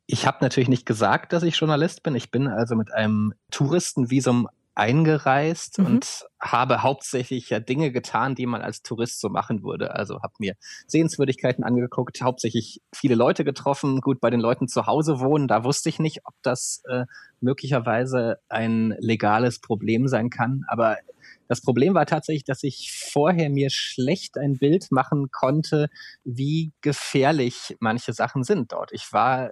Ich 0.07 0.27
habe 0.27 0.39
natürlich 0.41 0.69
nicht 0.69 0.87
gesagt, 0.87 1.33
dass 1.33 1.43
ich 1.43 1.57
Journalist 1.57 2.03
bin. 2.03 2.15
Ich 2.15 2.31
bin 2.31 2.47
also 2.47 2.77
mit 2.77 2.93
einem 2.93 3.35
Touristenvisum 3.51 4.49
eingereist 4.75 5.79
mhm. 5.79 5.87
und 5.87 6.25
habe 6.41 6.83
hauptsächlich 6.83 7.51
ja 7.51 7.61
Dinge 7.61 7.93
getan, 7.93 8.35
die 8.35 8.47
man 8.47 8.63
als 8.63 8.83
Tourist 8.83 9.21
so 9.21 9.29
machen 9.29 9.63
würde. 9.63 9.95
Also 9.95 10.23
habe 10.23 10.33
mir 10.39 10.55
Sehenswürdigkeiten 10.87 11.63
angeguckt, 11.63 12.23
hauptsächlich 12.23 12.81
viele 12.93 13.15
Leute 13.15 13.45
getroffen. 13.45 14.01
Gut, 14.01 14.21
bei 14.21 14.31
den 14.31 14.41
Leuten 14.41 14.69
zu 14.69 14.87
Hause 14.87 15.21
wohnen, 15.21 15.47
da 15.47 15.65
wusste 15.65 15.89
ich 15.89 15.99
nicht, 15.99 16.21
ob 16.25 16.35
das 16.43 16.83
äh, 16.89 17.05
möglicherweise 17.41 18.39
ein 18.49 18.95
legales 18.99 19.61
Problem 19.61 20.09
sein 20.09 20.31
kann. 20.31 20.65
Aber 20.69 20.97
das 21.53 21.61
Problem 21.61 21.93
war 21.93 22.07
tatsächlich, 22.07 22.45
dass 22.45 22.63
ich 22.63 22.91
vorher 23.13 23.51
mir 23.51 23.69
schlecht 23.69 24.39
ein 24.39 24.57
Bild 24.57 24.91
machen 24.91 25.31
konnte, 25.31 25.91
wie 26.25 26.73
gefährlich 26.81 27.77
manche 27.79 28.15
Sachen 28.15 28.43
sind 28.43 28.73
dort. 28.73 28.91
Ich 28.93 29.13
war 29.13 29.51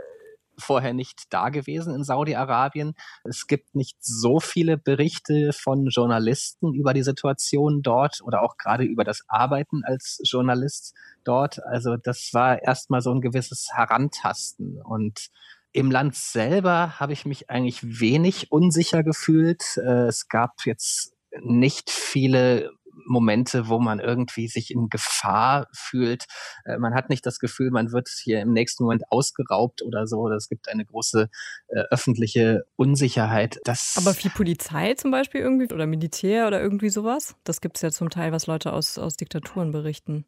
vorher 0.57 0.95
nicht 0.95 1.25
da 1.29 1.51
gewesen 1.51 1.95
in 1.95 2.03
Saudi-Arabien. 2.03 2.95
Es 3.23 3.47
gibt 3.47 3.75
nicht 3.75 3.99
so 4.01 4.41
viele 4.41 4.79
Berichte 4.79 5.53
von 5.53 5.89
Journalisten 5.89 6.73
über 6.73 6.95
die 6.95 7.03
Situation 7.03 7.83
dort 7.83 8.23
oder 8.23 8.41
auch 8.41 8.57
gerade 8.57 8.85
über 8.85 9.05
das 9.05 9.23
Arbeiten 9.29 9.85
als 9.85 10.23
Journalist 10.25 10.95
dort. 11.25 11.63
Also 11.67 11.99
das 11.99 12.31
war 12.33 12.63
erstmal 12.63 13.03
so 13.03 13.13
ein 13.13 13.21
gewisses 13.21 13.69
Herantasten 13.75 14.81
und 14.81 15.29
im 15.73 15.91
Land 15.91 16.15
selber 16.15 16.99
habe 16.99 17.13
ich 17.13 17.27
mich 17.27 17.51
eigentlich 17.51 18.01
wenig 18.01 18.51
unsicher 18.51 19.03
gefühlt. 19.03 19.77
Äh, 19.77 20.07
es 20.07 20.29
gab 20.29 20.65
jetzt 20.65 21.13
nicht 21.43 21.91
viele 21.91 22.71
Momente, 23.07 23.69
wo 23.69 23.79
man 23.79 24.01
irgendwie 24.01 24.49
sich 24.49 24.71
in 24.71 24.89
Gefahr 24.89 25.69
fühlt. 25.73 26.25
Äh, 26.65 26.79
man 26.79 26.95
hat 26.95 27.09
nicht 27.11 27.25
das 27.27 27.39
Gefühl, 27.39 27.71
man 27.71 27.93
wird 27.93 28.09
hier 28.09 28.41
im 28.41 28.53
nächsten 28.53 28.85
Moment 28.85 29.05
ausgeraubt 29.11 29.83
oder 29.83 30.07
so. 30.07 30.29
Es 30.31 30.49
gibt 30.49 30.69
eine 30.69 30.85
große 30.85 31.29
äh, 31.69 31.81
öffentliche 31.91 32.65
Unsicherheit. 32.77 33.59
Das 33.65 33.95
Aber 33.97 34.15
viel 34.15 34.31
Polizei 34.31 34.95
zum 34.95 35.11
Beispiel 35.11 35.41
irgendwie 35.41 35.73
oder 35.73 35.87
Militär 35.87 36.47
oder 36.47 36.61
irgendwie 36.61 36.91
sowas? 36.91 37.37
Das 37.45 37.61
gibt 37.61 37.77
es 37.77 37.83
ja 37.83 37.91
zum 37.91 38.11
Teil, 38.11 38.33
was 38.33 38.47
Leute 38.47 38.73
aus, 38.73 38.99
aus 38.99 39.17
Diktaturen 39.17 39.73
berichten 39.73 40.25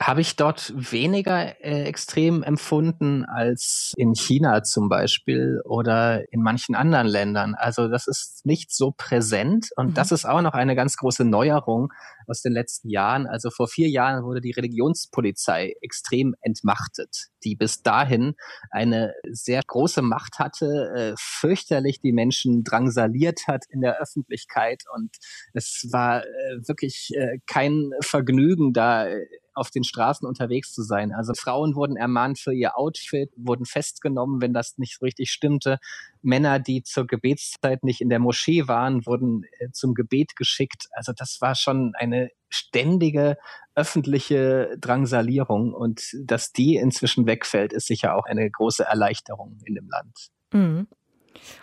habe 0.00 0.20
ich 0.20 0.36
dort 0.36 0.72
weniger 0.76 1.60
äh, 1.64 1.84
extrem 1.84 2.42
empfunden 2.42 3.24
als 3.24 3.92
in 3.96 4.14
China 4.14 4.62
zum 4.62 4.88
Beispiel 4.88 5.60
oder 5.64 6.30
in 6.32 6.42
manchen 6.42 6.74
anderen 6.74 7.06
Ländern. 7.06 7.54
Also 7.54 7.88
das 7.88 8.06
ist 8.06 8.44
nicht 8.44 8.74
so 8.74 8.92
präsent 8.96 9.68
und 9.76 9.88
mhm. 9.88 9.94
das 9.94 10.12
ist 10.12 10.26
auch 10.26 10.42
noch 10.42 10.54
eine 10.54 10.74
ganz 10.74 10.96
große 10.96 11.24
Neuerung 11.24 11.92
aus 12.26 12.42
den 12.42 12.52
letzten 12.52 12.90
Jahren. 12.90 13.26
Also 13.26 13.50
vor 13.50 13.68
vier 13.68 13.88
Jahren 13.88 14.24
wurde 14.24 14.40
die 14.40 14.52
Religionspolizei 14.52 15.74
extrem 15.80 16.34
entmachtet, 16.40 17.28
die 17.44 17.56
bis 17.56 17.82
dahin 17.82 18.34
eine 18.70 19.14
sehr 19.30 19.62
große 19.66 20.02
Macht 20.02 20.38
hatte, 20.38 20.92
äh, 20.94 21.14
fürchterlich 21.18 22.00
die 22.00 22.12
Menschen 22.12 22.64
drangsaliert 22.64 23.46
hat 23.46 23.64
in 23.70 23.80
der 23.80 24.00
Öffentlichkeit 24.00 24.82
und 24.94 25.16
es 25.54 25.88
war 25.90 26.22
äh, 26.24 26.26
wirklich 26.66 27.10
äh, 27.14 27.38
kein 27.46 27.90
Vergnügen 28.02 28.72
da 28.72 29.06
äh, 29.06 29.26
auf 29.56 29.70
den 29.70 29.84
Straßen 29.84 30.26
unterwegs 30.26 30.72
zu 30.72 30.82
sein. 30.82 31.12
Also 31.12 31.32
Frauen 31.34 31.74
wurden 31.74 31.96
ermahnt 31.96 32.38
für 32.38 32.52
ihr 32.52 32.78
Outfit, 32.78 33.30
wurden 33.36 33.64
festgenommen, 33.64 34.40
wenn 34.40 34.52
das 34.52 34.78
nicht 34.78 35.00
richtig 35.02 35.30
stimmte. 35.30 35.78
Männer, 36.22 36.58
die 36.58 36.82
zur 36.82 37.06
Gebetszeit 37.06 37.82
nicht 37.84 38.00
in 38.00 38.08
der 38.08 38.18
Moschee 38.18 38.68
waren, 38.68 39.06
wurden 39.06 39.44
äh, 39.58 39.70
zum 39.72 39.94
Gebet 39.94 40.36
geschickt. 40.36 40.88
Also 40.92 41.12
das 41.12 41.40
war 41.40 41.54
schon 41.54 41.92
eine 41.96 42.30
ständige 42.48 43.36
öffentliche 43.74 44.76
Drangsalierung 44.78 45.74
und 45.74 46.02
dass 46.22 46.52
die 46.52 46.76
inzwischen 46.76 47.26
wegfällt, 47.26 47.72
ist 47.72 47.86
sicher 47.86 48.14
auch 48.14 48.24
eine 48.24 48.50
große 48.50 48.84
Erleichterung 48.84 49.58
in 49.64 49.74
dem 49.74 49.88
Land. 49.88 50.28
Mhm. 50.52 50.88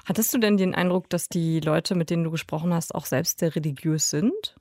Hattest 0.05 0.33
du 0.33 0.38
denn 0.38 0.57
den 0.57 0.75
Eindruck, 0.75 1.09
dass 1.09 1.29
die 1.29 1.59
Leute, 1.59 1.95
mit 1.95 2.09
denen 2.09 2.23
du 2.23 2.31
gesprochen 2.31 2.73
hast, 2.73 2.93
auch 2.93 3.05
selbst 3.05 3.39
sehr 3.39 3.55
religiös 3.55 4.09
sind? 4.09 4.55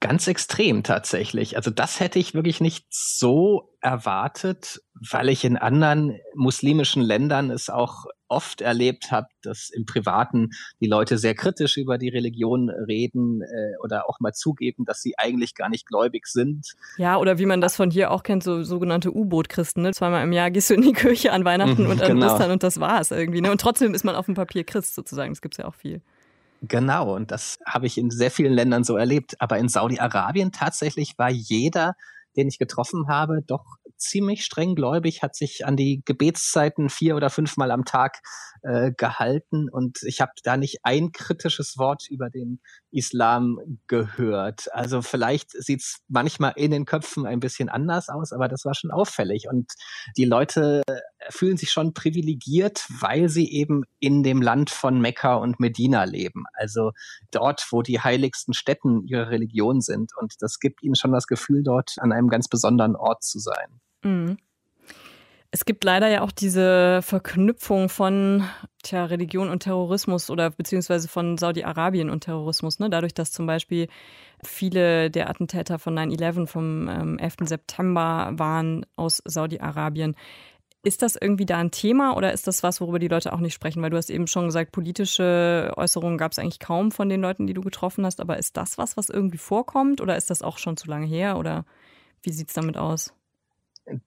Ganz 0.00 0.28
extrem 0.28 0.84
tatsächlich. 0.84 1.56
Also 1.56 1.70
das 1.70 1.98
hätte 1.98 2.20
ich 2.20 2.32
wirklich 2.32 2.60
nicht 2.60 2.86
so 2.90 3.74
erwartet, 3.80 4.80
weil 5.10 5.28
ich 5.28 5.44
in 5.44 5.56
anderen 5.56 6.18
muslimischen 6.34 7.02
Ländern 7.02 7.50
es 7.50 7.68
auch 7.68 8.06
oft 8.28 8.60
erlebt 8.60 9.10
habe, 9.10 9.26
dass 9.42 9.70
im 9.70 9.86
Privaten 9.86 10.50
die 10.80 10.86
Leute 10.86 11.18
sehr 11.18 11.34
kritisch 11.34 11.76
über 11.78 11.98
die 11.98 12.10
Religion 12.10 12.70
reden 12.70 13.42
äh, 13.42 13.76
oder 13.82 14.08
auch 14.08 14.20
mal 14.20 14.32
zugeben, 14.32 14.84
dass 14.84 15.00
sie 15.00 15.14
eigentlich 15.18 15.54
gar 15.54 15.68
nicht 15.68 15.86
gläubig 15.86 16.26
sind. 16.26 16.74
Ja, 16.96 17.16
oder 17.16 17.38
wie 17.38 17.46
man 17.46 17.60
das 17.60 17.74
von 17.74 17.90
hier 17.90 18.10
auch 18.10 18.22
kennt, 18.22 18.44
so 18.44 18.62
sogenannte 18.62 19.12
U-Boot-Christen. 19.12 19.82
Ne? 19.82 19.92
Zweimal 19.92 20.22
im 20.22 20.32
Jahr 20.32 20.50
gehst 20.50 20.70
du 20.70 20.74
in 20.74 20.82
die 20.82 20.92
Kirche 20.92 21.32
an 21.32 21.44
Weihnachten 21.44 21.86
und 21.86 22.02
an 22.02 22.08
genau. 22.08 22.32
Ostern 22.32 22.50
und 22.50 22.62
das 22.62 22.78
war 22.78 23.00
es 23.00 23.10
irgendwie. 23.10 23.40
Ne? 23.40 23.50
Und 23.50 23.60
trotzdem 23.60 23.94
ist 23.94 24.04
man 24.04 24.14
auf 24.14 24.26
dem 24.26 24.34
Papier 24.34 24.64
Christ 24.64 24.94
sozusagen. 24.94 25.32
Das 25.32 25.42
gibt 25.42 25.54
es 25.54 25.58
ja 25.58 25.64
auch 25.64 25.74
viel. 25.74 26.02
Genau, 26.62 27.14
und 27.14 27.30
das 27.30 27.56
habe 27.66 27.86
ich 27.86 27.98
in 27.98 28.10
sehr 28.10 28.30
vielen 28.30 28.52
Ländern 28.52 28.82
so 28.84 28.96
erlebt. 28.96 29.36
Aber 29.40 29.58
in 29.58 29.68
Saudi-Arabien 29.68 30.50
tatsächlich 30.52 31.16
war 31.18 31.30
jeder, 31.30 31.94
den 32.36 32.48
ich 32.48 32.58
getroffen 32.58 33.06
habe, 33.08 33.42
doch 33.46 33.64
ziemlich 33.98 34.44
streng 34.44 34.74
gläubig, 34.74 35.22
hat 35.22 35.34
sich 35.34 35.66
an 35.66 35.76
die 35.76 36.02
Gebetszeiten 36.04 36.88
vier 36.88 37.16
oder 37.16 37.30
fünfmal 37.30 37.70
am 37.70 37.84
Tag 37.84 38.20
äh, 38.62 38.92
gehalten 38.96 39.68
und 39.68 39.98
ich 40.02 40.20
habe 40.20 40.32
da 40.42 40.56
nicht 40.56 40.80
ein 40.82 41.12
kritisches 41.12 41.78
Wort 41.78 42.04
über 42.10 42.30
den 42.30 42.60
Islam 42.90 43.58
gehört. 43.86 44.72
Also 44.72 45.02
vielleicht 45.02 45.50
sieht's 45.50 46.00
manchmal 46.08 46.52
in 46.56 46.70
den 46.70 46.84
Köpfen 46.84 47.26
ein 47.26 47.40
bisschen 47.40 47.68
anders 47.68 48.08
aus, 48.08 48.32
aber 48.32 48.48
das 48.48 48.64
war 48.64 48.74
schon 48.74 48.90
auffällig 48.90 49.46
und 49.50 49.72
die 50.16 50.24
Leute 50.24 50.82
fühlen 51.30 51.56
sich 51.56 51.70
schon 51.70 51.94
privilegiert, 51.94 52.84
weil 53.00 53.28
sie 53.28 53.50
eben 53.52 53.82
in 53.98 54.22
dem 54.22 54.40
Land 54.40 54.70
von 54.70 55.00
Mekka 55.00 55.34
und 55.34 55.60
Medina 55.60 56.04
leben. 56.04 56.44
Also 56.54 56.92
dort, 57.30 57.66
wo 57.70 57.82
die 57.82 58.00
heiligsten 58.00 58.54
Städten 58.54 59.06
ihrer 59.06 59.30
Religion 59.30 59.80
sind. 59.80 60.12
Und 60.16 60.34
das 60.40 60.58
gibt 60.60 60.82
ihnen 60.82 60.94
schon 60.94 61.12
das 61.12 61.26
Gefühl, 61.26 61.62
dort 61.62 61.96
an 61.98 62.12
einem 62.12 62.28
ganz 62.28 62.48
besonderen 62.48 62.96
Ort 62.96 63.22
zu 63.22 63.38
sein. 63.38 63.80
Mhm. 64.02 64.38
Es 65.50 65.64
gibt 65.64 65.82
leider 65.82 66.08
ja 66.08 66.20
auch 66.20 66.30
diese 66.30 67.00
Verknüpfung 67.02 67.88
von 67.88 68.44
tja, 68.82 69.06
Religion 69.06 69.48
und 69.48 69.60
Terrorismus 69.60 70.28
oder 70.28 70.50
beziehungsweise 70.50 71.08
von 71.08 71.38
Saudi-Arabien 71.38 72.10
und 72.10 72.24
Terrorismus. 72.24 72.80
Ne? 72.80 72.90
Dadurch, 72.90 73.14
dass 73.14 73.32
zum 73.32 73.46
Beispiel 73.46 73.88
viele 74.44 75.10
der 75.10 75.30
Attentäter 75.30 75.78
von 75.78 75.98
9-11 75.98 76.46
vom 76.46 76.88
ähm, 76.88 77.18
11. 77.18 77.36
September 77.44 78.30
waren 78.34 78.84
aus 78.96 79.22
Saudi-Arabien. 79.24 80.16
Ist 80.82 81.00
das 81.00 81.16
irgendwie 81.16 81.46
da 81.46 81.56
ein 81.58 81.70
Thema 81.70 82.14
oder 82.14 82.32
ist 82.34 82.46
das 82.46 82.62
was, 82.62 82.80
worüber 82.82 82.98
die 82.98 83.08
Leute 83.08 83.32
auch 83.32 83.40
nicht 83.40 83.54
sprechen? 83.54 83.82
Weil 83.82 83.90
du 83.90 83.96
hast 83.96 84.10
eben 84.10 84.26
schon 84.26 84.46
gesagt, 84.46 84.70
politische 84.72 85.72
Äußerungen 85.76 86.18
gab 86.18 86.32
es 86.32 86.38
eigentlich 86.38 86.60
kaum 86.60 86.92
von 86.92 87.08
den 87.08 87.22
Leuten, 87.22 87.46
die 87.46 87.54
du 87.54 87.62
getroffen 87.62 88.04
hast. 88.04 88.20
Aber 88.20 88.36
ist 88.36 88.58
das 88.58 88.76
was, 88.76 88.98
was 88.98 89.08
irgendwie 89.08 89.38
vorkommt 89.38 90.02
oder 90.02 90.16
ist 90.18 90.28
das 90.28 90.42
auch 90.42 90.58
schon 90.58 90.76
zu 90.76 90.88
lange 90.88 91.06
her 91.06 91.38
oder 91.38 91.64
wie 92.22 92.32
sieht 92.32 92.48
es 92.48 92.54
damit 92.54 92.76
aus? 92.76 93.14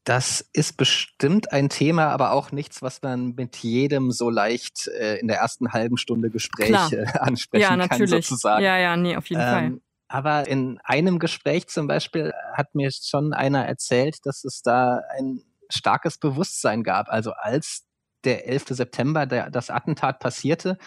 Das 0.03 0.41
ist 0.53 0.77
bestimmt 0.77 1.51
ein 1.51 1.69
Thema, 1.69 2.09
aber 2.09 2.31
auch 2.31 2.51
nichts, 2.51 2.81
was 2.81 3.01
man 3.01 3.33
mit 3.35 3.57
jedem 3.57 4.11
so 4.11 4.29
leicht 4.29 4.87
äh, 4.87 5.17
in 5.17 5.27
der 5.27 5.37
ersten 5.37 5.73
halben 5.73 5.97
Stunde 5.97 6.29
Gespräch 6.29 6.91
äh, 6.91 7.05
ansprechen 7.19 7.61
ja, 7.61 7.75
natürlich. 7.75 8.11
kann, 8.11 8.21
sozusagen. 8.21 8.63
Ja, 8.63 8.77
ja, 8.77 8.95
nee, 8.95 9.15
auf 9.15 9.27
jeden 9.27 9.41
ähm, 9.41 9.47
Fall. 9.47 9.81
Aber 10.07 10.47
in 10.47 10.79
einem 10.83 11.19
Gespräch 11.19 11.67
zum 11.67 11.87
Beispiel 11.87 12.33
hat 12.53 12.75
mir 12.75 12.89
schon 12.91 13.33
einer 13.33 13.65
erzählt, 13.65 14.17
dass 14.25 14.43
es 14.43 14.61
da 14.61 15.01
ein 15.17 15.41
starkes 15.69 16.17
Bewusstsein 16.17 16.83
gab. 16.83 17.07
Also 17.09 17.31
als 17.31 17.85
der 18.23 18.47
11. 18.47 18.65
September, 18.69 19.25
der, 19.25 19.49
das 19.49 19.69
Attentat 19.69 20.19
passierte, 20.19 20.77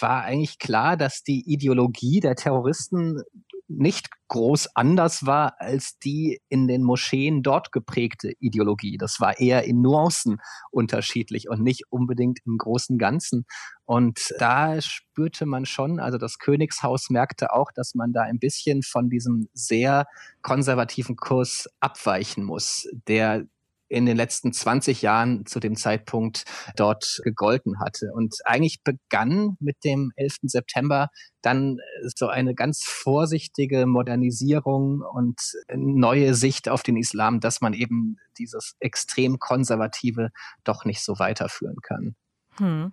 war 0.00 0.22
eigentlich 0.22 0.58
klar, 0.58 0.96
dass 0.96 1.22
die 1.22 1.44
Ideologie 1.46 2.20
der 2.20 2.34
Terroristen 2.34 3.22
nicht 3.68 4.08
groß 4.28 4.76
anders 4.76 5.26
war 5.26 5.60
als 5.60 5.98
die 5.98 6.40
in 6.48 6.66
den 6.66 6.82
Moscheen 6.82 7.42
dort 7.42 7.72
geprägte 7.72 8.32
Ideologie. 8.40 8.96
Das 8.96 9.20
war 9.20 9.38
eher 9.38 9.64
in 9.64 9.82
Nuancen 9.82 10.38
unterschiedlich 10.70 11.48
und 11.48 11.62
nicht 11.62 11.84
unbedingt 11.90 12.40
im 12.46 12.56
großen 12.58 12.98
Ganzen. 12.98 13.44
Und 13.84 14.34
da 14.38 14.80
spürte 14.80 15.44
man 15.44 15.66
schon, 15.66 16.00
also 16.00 16.18
das 16.18 16.38
Königshaus 16.38 17.10
merkte 17.10 17.52
auch, 17.52 17.72
dass 17.74 17.94
man 17.94 18.12
da 18.12 18.22
ein 18.22 18.38
bisschen 18.38 18.82
von 18.82 19.10
diesem 19.10 19.48
sehr 19.52 20.06
konservativen 20.40 21.16
Kurs 21.16 21.68
abweichen 21.80 22.44
muss, 22.44 22.88
der 23.06 23.46
in 23.92 24.06
den 24.06 24.16
letzten 24.16 24.52
20 24.52 25.02
Jahren 25.02 25.44
zu 25.44 25.60
dem 25.60 25.76
Zeitpunkt 25.76 26.44
dort 26.76 27.20
gegolten 27.24 27.78
hatte. 27.78 28.10
Und 28.14 28.36
eigentlich 28.44 28.82
begann 28.82 29.56
mit 29.60 29.84
dem 29.84 30.12
11. 30.16 30.36
September 30.44 31.08
dann 31.42 31.78
so 32.16 32.28
eine 32.28 32.54
ganz 32.54 32.84
vorsichtige 32.84 33.86
Modernisierung 33.86 35.02
und 35.02 35.40
neue 35.74 36.34
Sicht 36.34 36.68
auf 36.68 36.82
den 36.82 36.96
Islam, 36.96 37.40
dass 37.40 37.60
man 37.60 37.74
eben 37.74 38.16
dieses 38.38 38.76
extrem 38.80 39.38
konservative 39.38 40.30
doch 40.64 40.84
nicht 40.84 41.04
so 41.04 41.18
weiterführen 41.18 41.76
kann. 41.82 42.14
Hm. 42.56 42.92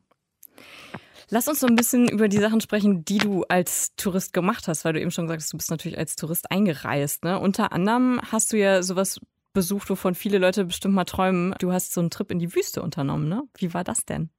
Lass 1.30 1.48
uns 1.48 1.60
so 1.60 1.68
ein 1.68 1.76
bisschen 1.76 2.10
über 2.10 2.28
die 2.28 2.40
Sachen 2.40 2.60
sprechen, 2.60 3.06
die 3.06 3.20
du 3.20 3.44
als 3.44 3.96
Tourist 3.96 4.34
gemacht 4.34 4.68
hast, 4.68 4.84
weil 4.84 4.94
du 4.94 5.02
eben 5.02 5.12
schon 5.12 5.28
gesagt 5.28 5.44
hast, 5.44 5.54
du 5.54 5.58
bist 5.58 5.70
natürlich 5.70 5.98
als 5.98 6.16
Tourist 6.16 6.52
eingereist. 6.52 7.24
Ne? 7.24 7.40
Unter 7.40 7.72
anderem 7.72 8.20
hast 8.32 8.52
du 8.52 8.58
ja 8.58 8.82
sowas 8.82 9.22
besucht, 9.54 9.90
wovon 9.90 10.16
viele 10.16 10.38
Leute 10.38 10.66
bestimmt 10.66 10.94
mal 10.96 11.06
träumen. 11.06 11.54
Du 11.60 11.72
hast 11.72 11.94
so 11.94 12.02
einen 12.02 12.10
Trip 12.10 12.32
in 12.32 12.40
die 12.40 12.54
Wüste 12.56 12.82
unternommen, 12.82 13.28
ne? 13.28 13.44
Wie 13.58 13.74
war 13.74 13.84
das 13.84 14.06
denn? 14.06 14.30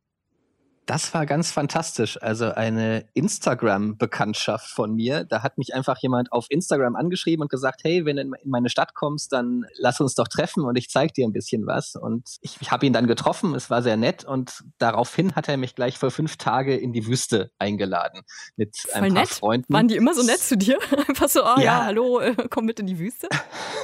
Das 0.87 1.15
war 1.15 1.25
ganz 1.25 1.53
fantastisch. 1.53 2.21
Also 2.21 2.53
eine 2.53 3.07
Instagram-Bekanntschaft 3.15 4.71
von 4.71 4.95
mir. 4.95 5.25
Da 5.25 5.43
hat 5.43 5.57
mich 5.57 5.75
einfach 5.75 5.99
jemand 5.99 6.33
auf 6.33 6.47
Instagram 6.49 6.97
angeschrieben 6.97 7.43
und 7.43 7.51
gesagt, 7.51 7.83
hey, 7.85 8.05
wenn 8.05 8.17
du 8.17 8.23
in 8.23 8.51
meine 8.51 8.71
Stadt 8.71 8.95
kommst, 8.95 9.33
dann 9.33 9.67
lass 9.79 10.01
uns 10.01 10.15
doch 10.15 10.27
treffen 10.27 10.65
und 10.65 10.77
ich 10.77 10.89
zeige 10.89 11.13
dir 11.13 11.27
ein 11.27 11.33
bisschen 11.33 11.67
was. 11.67 11.95
Und 11.95 12.39
ich, 12.41 12.57
ich 12.61 12.73
habe 12.73 12.87
ihn 12.87 12.93
dann 12.93 13.07
getroffen, 13.07 13.55
es 13.55 13.71
war 13.71 13.83
sehr 13.83 13.97
nett 13.97 14.25
und 14.25 14.65
daraufhin 14.79 15.37
hat 15.37 15.49
er 15.49 15.57
mich 15.57 15.75
gleich 15.75 15.99
für 15.99 16.11
fünf 16.11 16.37
Tage 16.39 16.77
in 16.77 16.93
die 16.93 17.07
Wüste 17.07 17.53
eingeladen 17.59 18.23
mit 18.57 18.77
Voll 18.77 19.03
ein 19.03 19.15
paar 19.15 19.23
nett. 19.23 19.29
Freunden. 19.31 19.73
Waren 19.73 19.89
die 19.89 19.97
immer 19.97 20.15
so 20.15 20.23
nett 20.23 20.41
zu 20.41 20.57
dir? 20.57 20.79
Einfach 21.09 21.29
so, 21.29 21.45
oh 21.45 21.59
ja, 21.59 21.63
ja 21.63 21.85
hallo, 21.85 22.21
äh, 22.21 22.35
komm 22.51 22.65
mit 22.65 22.81
in 22.81 22.87
die 22.87 22.99
Wüste? 22.99 23.29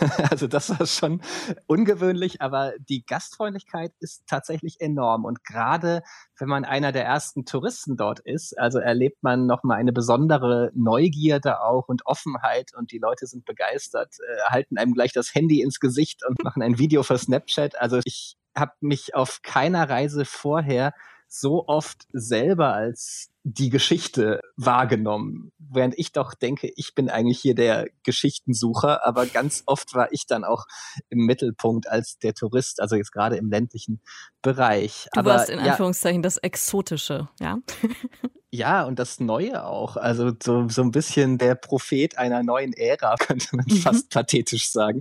also 0.30 0.46
das 0.46 0.70
war 0.70 0.86
schon 0.86 1.22
ungewöhnlich, 1.66 2.40
aber 2.42 2.72
die 2.78 3.04
Gastfreundlichkeit 3.06 3.92
ist 4.00 4.26
tatsächlich 4.26 4.80
enorm 4.80 5.24
und 5.24 5.44
gerade 5.44 6.02
wenn 6.38 6.48
man 6.48 6.64
einer 6.64 6.92
der 6.92 7.04
ersten 7.04 7.44
Touristen 7.44 7.96
dort 7.96 8.20
ist. 8.20 8.58
Also 8.58 8.78
erlebt 8.78 9.22
man 9.22 9.46
nochmal 9.46 9.78
eine 9.78 9.92
besondere 9.92 10.70
Neugierde 10.74 11.62
auch 11.62 11.88
und 11.88 12.06
Offenheit 12.06 12.72
und 12.76 12.92
die 12.92 12.98
Leute 12.98 13.26
sind 13.26 13.44
begeistert, 13.44 14.14
äh, 14.20 14.50
halten 14.50 14.78
einem 14.78 14.92
gleich 14.92 15.12
das 15.12 15.34
Handy 15.34 15.62
ins 15.62 15.80
Gesicht 15.80 16.24
und 16.26 16.36
machen 16.44 16.62
ein 16.62 16.78
Video 16.78 17.02
für 17.02 17.18
Snapchat. 17.18 17.80
Also 17.80 18.00
ich 18.04 18.36
habe 18.56 18.72
mich 18.80 19.14
auf 19.14 19.40
keiner 19.42 19.88
Reise 19.88 20.24
vorher 20.24 20.92
so 21.28 21.66
oft 21.66 22.06
selber 22.12 22.72
als 22.72 23.30
die 23.42 23.70
Geschichte 23.70 24.40
wahrgenommen. 24.56 25.52
Während 25.58 25.96
ich 25.98 26.12
doch 26.12 26.34
denke, 26.34 26.70
ich 26.74 26.94
bin 26.94 27.08
eigentlich 27.08 27.38
hier 27.38 27.54
der 27.54 27.88
Geschichtensucher, 28.02 29.06
aber 29.06 29.26
ganz 29.26 29.62
oft 29.66 29.94
war 29.94 30.12
ich 30.12 30.26
dann 30.26 30.44
auch 30.44 30.64
im 31.10 31.26
Mittelpunkt 31.26 31.88
als 31.88 32.18
der 32.18 32.34
Tourist, 32.34 32.80
also 32.80 32.96
jetzt 32.96 33.12
gerade 33.12 33.36
im 33.36 33.50
ländlichen 33.50 34.00
Bereich. 34.42 35.06
Du 35.12 35.20
aber, 35.20 35.34
warst 35.34 35.50
in 35.50 35.60
Anführungszeichen 35.60 36.20
ja, 36.20 36.22
das 36.22 36.38
Exotische, 36.38 37.28
ja? 37.40 37.58
Ja, 38.52 38.84
und 38.84 38.98
das 38.98 39.20
Neue 39.20 39.64
auch. 39.64 39.96
Also 39.96 40.32
so, 40.42 40.68
so 40.68 40.80
ein 40.80 40.90
bisschen 40.90 41.36
der 41.36 41.56
Prophet 41.56 42.16
einer 42.16 42.42
neuen 42.42 42.72
Ära, 42.72 43.16
könnte 43.18 43.54
man 43.54 43.66
mhm. 43.68 43.76
fast 43.76 44.08
pathetisch 44.10 44.70
sagen. 44.70 45.00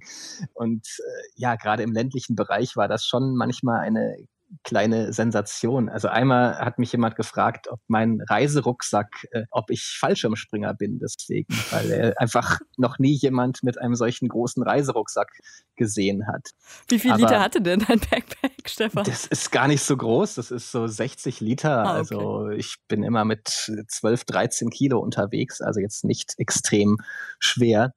Und 0.54 0.86
äh, 1.00 1.28
ja, 1.36 1.56
gerade 1.56 1.84
im 1.84 1.94
ländlichen 1.94 2.36
Bereich 2.36 2.76
war 2.76 2.90
das 2.90 3.06
schon 3.06 3.36
manchmal 3.36 3.80
eine 3.80 4.18
kleine 4.64 5.14
Sensation. 5.14 5.90
Also 5.90 6.08
einmal 6.08 6.58
hat 6.60 6.80
mich 6.80 6.92
jemand 6.92 7.16
gefragt, 7.16 7.68
ob 7.70 7.80
mein 7.88 8.22
Reiserucksack, 8.30 9.28
äh, 9.32 9.44
ob 9.52 9.70
ich 9.70 9.98
Fallschirmspringer 10.00 10.74
bin, 10.74 11.00
deswegen, 11.00 11.54
weil 11.72 11.92
er 11.92 12.14
einfach 12.22 12.60
noch 12.78 13.00
nie 13.00 13.14
jemand 13.14 13.64
mit 13.64 13.80
einem 13.80 13.96
solchen 13.96 14.28
großen 14.28 14.64
Reiserucksack 14.64 15.30
gesehen 15.76 16.28
hat. 16.28 16.50
Wie 16.88 17.00
viel 17.00 17.12
Aber 17.12 17.22
Liter 17.22 17.42
hatte 17.42 17.62
denn 17.62 17.84
dein 17.88 18.00
Backpack, 18.00 18.54
Stefan? 18.66 19.04
Das 19.04 19.26
ist 19.26 19.52
gar 19.52 19.68
nicht 19.68 19.82
so 19.82 19.98
groß, 19.98 20.36
das 20.36 20.52
ist 20.52 20.72
so 20.72 20.88
60 20.88 21.40
Liter. 21.42 21.84
Ah, 21.84 22.00
okay. 22.00 22.16
Also 22.16 22.50
ich 22.50 22.76
bin 22.88 23.04
immer 23.04 23.26
mit 23.26 23.48
12, 23.48 24.24
13 24.26 24.70
Kilo 24.70 25.00
unterwegs, 25.00 25.62
also 25.62 25.80
jetzt 25.80 26.04
nicht 26.06 26.34
extrem 26.38 26.98
schwer. 27.40 27.94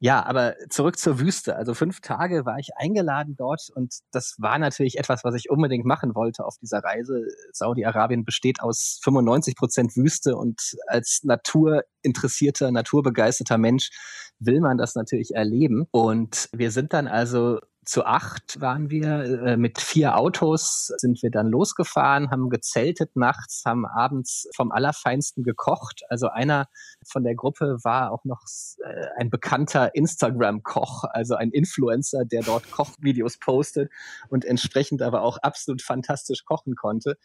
Ja, 0.00 0.24
aber 0.24 0.54
zurück 0.70 0.96
zur 0.96 1.18
Wüste. 1.18 1.56
Also 1.56 1.74
fünf 1.74 2.00
Tage 2.00 2.46
war 2.46 2.58
ich 2.58 2.70
eingeladen 2.76 3.34
dort 3.36 3.68
und 3.74 3.94
das 4.12 4.36
war 4.38 4.56
natürlich 4.58 4.96
etwas, 4.96 5.24
was 5.24 5.34
ich 5.34 5.50
unbedingt 5.50 5.84
machen 5.84 6.14
wollte 6.14 6.44
auf 6.44 6.56
dieser 6.62 6.78
Reise. 6.84 7.26
Saudi-Arabien 7.52 8.24
besteht 8.24 8.60
aus 8.60 9.00
95 9.02 9.56
Prozent 9.56 9.96
Wüste 9.96 10.36
und 10.36 10.76
als 10.86 11.24
naturinteressierter, 11.24 12.70
naturbegeisterter 12.70 13.58
Mensch 13.58 13.90
will 14.38 14.60
man 14.60 14.78
das 14.78 14.94
natürlich 14.94 15.34
erleben. 15.34 15.86
Und 15.90 16.48
wir 16.52 16.70
sind 16.70 16.92
dann 16.92 17.08
also 17.08 17.58
zu 17.88 18.04
acht 18.04 18.60
waren 18.60 18.90
wir. 18.90 19.46
Äh, 19.46 19.56
mit 19.56 19.80
vier 19.80 20.18
Autos 20.18 20.92
sind 20.98 21.22
wir 21.22 21.30
dann 21.30 21.48
losgefahren, 21.48 22.30
haben 22.30 22.50
gezeltet 22.50 23.16
nachts, 23.16 23.62
haben 23.64 23.86
abends 23.86 24.46
vom 24.54 24.72
Allerfeinsten 24.72 25.42
gekocht. 25.42 26.02
Also 26.10 26.28
einer 26.28 26.68
von 27.06 27.24
der 27.24 27.34
Gruppe 27.34 27.78
war 27.84 28.12
auch 28.12 28.24
noch 28.24 28.42
äh, 28.84 29.06
ein 29.16 29.30
bekannter 29.30 29.94
Instagram-Koch, 29.94 31.04
also 31.04 31.36
ein 31.36 31.50
Influencer, 31.50 32.26
der 32.26 32.42
dort 32.42 32.70
Kochvideos 32.70 33.38
postet 33.38 33.90
und 34.28 34.44
entsprechend 34.44 35.00
aber 35.00 35.22
auch 35.22 35.38
absolut 35.38 35.80
fantastisch 35.80 36.44
kochen 36.44 36.74
konnte. 36.76 37.16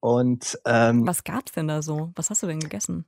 Und 0.00 0.58
ähm, 0.64 1.06
was 1.06 1.22
gab's 1.22 1.52
denn 1.52 1.68
da 1.68 1.80
so? 1.80 2.10
Was 2.16 2.30
hast 2.30 2.42
du 2.42 2.48
denn 2.48 2.60
gegessen? 2.60 3.04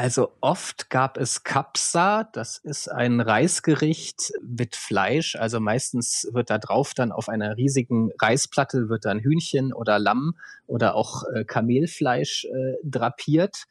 Also 0.00 0.32
oft 0.40 0.88
gab 0.88 1.18
es 1.18 1.44
Kapsa, 1.44 2.24
das 2.32 2.56
ist 2.56 2.88
ein 2.88 3.20
Reisgericht 3.20 4.32
mit 4.42 4.74
Fleisch. 4.74 5.36
Also 5.36 5.60
meistens 5.60 6.26
wird 6.32 6.48
da 6.48 6.56
drauf 6.56 6.94
dann 6.94 7.12
auf 7.12 7.28
einer 7.28 7.58
riesigen 7.58 8.10
Reisplatte 8.18 8.88
wird 8.88 9.04
dann 9.04 9.18
Hühnchen 9.18 9.74
oder 9.74 9.98
Lamm 9.98 10.38
oder 10.66 10.94
auch 10.94 11.24
äh, 11.34 11.44
Kamelfleisch 11.44 12.46
äh, 12.46 12.76
drapiert. 12.82 13.64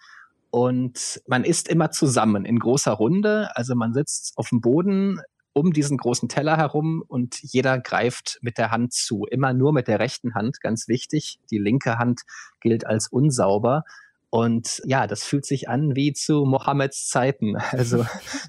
Und 0.52 1.20
man 1.26 1.44
isst 1.44 1.68
immer 1.68 1.90
zusammen 1.90 2.46
in 2.46 2.60
großer 2.60 2.92
Runde. 2.92 3.50
Also 3.56 3.74
man 3.74 3.96
sitzt 3.96 4.38
auf 4.38 4.50
dem 4.50 4.62
Boden 4.62 5.20
um 5.54 5.74
diesen 5.74 5.98
großen 5.98 6.30
Teller 6.30 6.58
herum 6.58 7.04
und 7.08 7.42
jeder 7.42 7.80
greift 7.80 8.38
mit 8.44 8.60
der 8.60 8.70
Hand 8.70 8.94
zu. 8.94 9.26
Immer 9.26 9.54
nur 9.54 9.74
mit 9.74 9.88
der 9.88 9.98
rechten 10.00 10.36
Hand, 10.36 10.62
ganz 10.62 10.88
wichtig. 10.88 11.40
Die 11.50 11.58
linke 11.58 11.98
Hand 11.98 12.22
gilt 12.62 12.86
als 12.86 13.08
unsauber. 13.08 13.84
Und 14.30 14.82
ja, 14.86 15.08
das 15.08 15.24
fühlt 15.24 15.46
sich 15.46 15.70
an 15.70 15.96
wie 15.96 16.14
zu 16.14 16.46
Mohammeds 16.46 17.08
Zeiten. 17.08 17.56
Also 17.72 18.06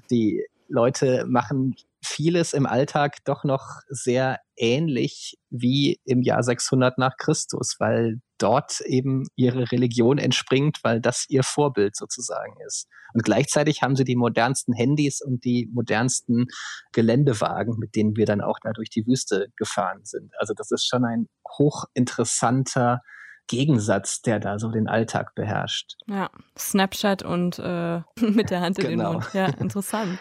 die 0.09 0.45
Leute 0.67 1.25
machen 1.27 1.75
vieles 2.03 2.53
im 2.53 2.65
Alltag 2.65 3.17
doch 3.25 3.43
noch 3.43 3.81
sehr 3.87 4.39
ähnlich 4.55 5.37
wie 5.49 5.99
im 6.05 6.21
Jahr 6.21 6.43
600 6.43 6.97
nach 6.97 7.17
Christus, 7.17 7.75
weil 7.79 8.19
dort 8.37 8.81
eben 8.81 9.27
ihre 9.35 9.71
Religion 9.71 10.17
entspringt, 10.17 10.79
weil 10.83 10.99
das 10.99 11.25
ihr 11.29 11.43
Vorbild 11.43 11.95
sozusagen 11.95 12.55
ist. 12.65 12.87
Und 13.13 13.23
gleichzeitig 13.23 13.83
haben 13.83 13.95
sie 13.95 14.03
die 14.03 14.15
modernsten 14.15 14.73
Handys 14.73 15.21
und 15.21 15.43
die 15.45 15.69
modernsten 15.71 16.47
Geländewagen, 16.91 17.77
mit 17.77 17.95
denen 17.95 18.15
wir 18.15 18.25
dann 18.25 18.41
auch 18.41 18.57
da 18.63 18.71
durch 18.71 18.89
die 18.89 19.05
Wüste 19.05 19.49
gefahren 19.57 20.01
sind. 20.03 20.31
Also 20.39 20.53
das 20.55 20.71
ist 20.71 20.87
schon 20.87 21.05
ein 21.05 21.27
hochinteressanter 21.59 23.01
Gegensatz, 23.47 24.21
der 24.21 24.39
da 24.39 24.59
so 24.59 24.69
den 24.69 24.87
Alltag 24.87 25.35
beherrscht. 25.35 25.95
Ja, 26.07 26.29
Snapchat 26.57 27.23
und 27.23 27.59
äh, 27.59 28.01
mit 28.19 28.49
der 28.49 28.61
Hand 28.61 28.79
in 28.79 28.89
genau. 28.89 29.11
den 29.11 29.13
Mund. 29.13 29.33
Ja, 29.33 29.47
interessant. 29.47 30.19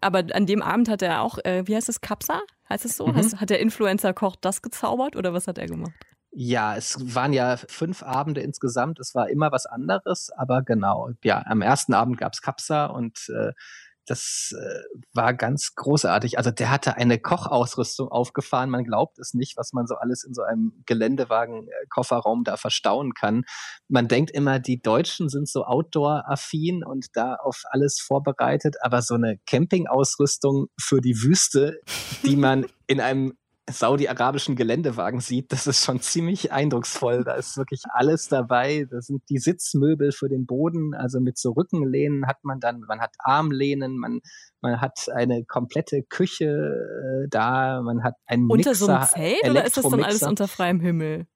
Aber 0.00 0.22
an 0.32 0.46
dem 0.46 0.62
Abend 0.62 0.88
hat 0.88 1.02
er 1.02 1.22
auch, 1.22 1.38
äh, 1.44 1.66
wie 1.66 1.74
heißt 1.74 1.88
es, 1.88 2.00
Kapsa? 2.00 2.40
Heißt 2.68 2.84
es 2.84 2.96
so? 2.96 3.06
Mhm. 3.06 3.16
Heißt, 3.16 3.40
hat 3.40 3.50
der 3.50 3.60
Influencer-Koch 3.60 4.36
das 4.36 4.60
gezaubert 4.60 5.16
oder 5.16 5.32
was 5.32 5.46
hat 5.46 5.58
er 5.58 5.66
gemacht? 5.66 5.92
Ja, 6.30 6.76
es 6.76 7.14
waren 7.14 7.32
ja 7.32 7.56
fünf 7.56 8.02
Abende 8.02 8.40
insgesamt. 8.40 8.98
Es 8.98 9.14
war 9.14 9.30
immer 9.30 9.52
was 9.52 9.66
anderes, 9.66 10.30
aber 10.36 10.62
genau. 10.62 11.10
Ja, 11.22 11.42
am 11.46 11.62
ersten 11.62 11.94
Abend 11.94 12.18
gab 12.18 12.32
es 12.32 12.42
Kapsa 12.42 12.86
und 12.86 13.28
äh, 13.28 13.52
das 14.06 14.54
äh, 14.58 14.98
war 15.12 15.34
ganz 15.34 15.74
großartig. 15.74 16.38
Also 16.38 16.50
der 16.50 16.70
hatte 16.70 16.96
eine 16.96 17.18
Kochausrüstung 17.18 18.08
aufgefahren. 18.08 18.70
Man 18.70 18.84
glaubt 18.84 19.18
es 19.18 19.34
nicht, 19.34 19.56
was 19.56 19.72
man 19.72 19.86
so 19.86 19.94
alles 19.96 20.24
in 20.24 20.34
so 20.34 20.42
einem 20.42 20.82
Geländewagen-Kofferraum 20.86 22.40
äh, 22.40 22.44
da 22.44 22.56
verstauen 22.56 23.14
kann. 23.14 23.44
Man 23.88 24.08
denkt 24.08 24.30
immer, 24.30 24.58
die 24.58 24.80
Deutschen 24.80 25.28
sind 25.28 25.48
so 25.48 25.64
outdoor-affin 25.64 26.84
und 26.84 27.08
da 27.14 27.34
auf 27.34 27.62
alles 27.70 28.00
vorbereitet. 28.00 28.76
Aber 28.82 29.02
so 29.02 29.14
eine 29.14 29.38
Campingausrüstung 29.46 30.66
für 30.80 31.00
die 31.00 31.22
Wüste, 31.22 31.80
die 32.24 32.36
man 32.36 32.66
in 32.86 33.00
einem 33.00 33.34
saudi-arabischen 33.70 34.56
Geländewagen 34.56 35.20
sieht, 35.20 35.52
das 35.52 35.66
ist 35.66 35.84
schon 35.84 36.00
ziemlich 36.00 36.52
eindrucksvoll. 36.52 37.24
Da 37.24 37.34
ist 37.34 37.56
wirklich 37.56 37.82
alles 37.88 38.28
dabei. 38.28 38.86
Da 38.90 39.00
sind 39.00 39.22
die 39.30 39.38
Sitzmöbel 39.38 40.12
für 40.12 40.28
den 40.28 40.46
Boden, 40.46 40.94
also 40.94 41.20
mit 41.20 41.38
so 41.38 41.52
Rückenlehnen 41.52 42.26
hat 42.26 42.44
man 42.44 42.60
dann, 42.60 42.80
man 42.80 43.00
hat 43.00 43.14
Armlehnen, 43.18 43.98
man, 43.98 44.20
man 44.60 44.80
hat 44.80 45.08
eine 45.14 45.44
komplette 45.44 46.02
Küche 46.02 46.44
äh, 46.44 47.28
da, 47.30 47.80
man 47.82 48.04
hat 48.04 48.14
einen 48.26 48.50
Unter 48.50 48.70
Mixer, 48.70 48.74
so 48.74 48.92
einem 48.92 49.06
Zelt 49.06 49.50
oder 49.50 49.64
ist 49.64 49.76
das 49.76 49.88
dann 49.88 50.04
alles 50.04 50.22
unter 50.22 50.48
freiem 50.48 50.80
Himmel? 50.80 51.26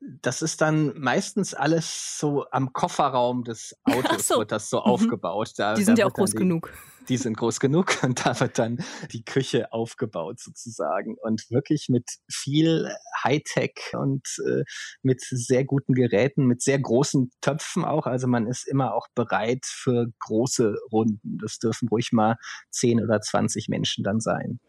Das 0.00 0.42
ist 0.42 0.60
dann 0.60 0.98
meistens 0.98 1.54
alles 1.54 2.18
so 2.18 2.46
am 2.50 2.72
Kofferraum 2.72 3.44
des 3.44 3.76
Autos 3.84 4.28
so. 4.28 4.38
wird 4.38 4.52
das 4.52 4.70
so 4.70 4.78
mhm. 4.78 4.84
aufgebaut. 4.84 5.52
Da, 5.56 5.74
die 5.74 5.84
sind 5.84 5.98
ja 5.98 6.06
auch 6.06 6.12
groß 6.12 6.32
die, 6.32 6.36
genug. 6.36 6.72
Die 7.08 7.16
sind 7.16 7.36
groß 7.36 7.58
genug 7.58 7.96
und 8.02 8.24
da 8.24 8.38
wird 8.38 8.58
dann 8.58 8.78
die 9.12 9.24
Küche 9.24 9.72
aufgebaut 9.72 10.40
sozusagen 10.40 11.16
und 11.20 11.50
wirklich 11.50 11.88
mit 11.88 12.08
viel 12.30 12.90
Hightech 13.24 13.92
und 13.94 14.26
äh, 14.46 14.62
mit 15.02 15.20
sehr 15.22 15.64
guten 15.64 15.94
Geräten, 15.94 16.46
mit 16.46 16.62
sehr 16.62 16.78
großen 16.78 17.30
Töpfen 17.40 17.84
auch. 17.84 18.06
Also 18.06 18.28
man 18.28 18.46
ist 18.46 18.68
immer 18.68 18.94
auch 18.94 19.08
bereit 19.14 19.64
für 19.64 20.06
große 20.20 20.76
Runden. 20.92 21.38
Das 21.42 21.58
dürfen 21.58 21.88
ruhig 21.88 22.12
mal 22.12 22.36
10 22.70 23.02
oder 23.02 23.20
20 23.20 23.68
Menschen 23.68 24.04
dann 24.04 24.20
sein. 24.20 24.60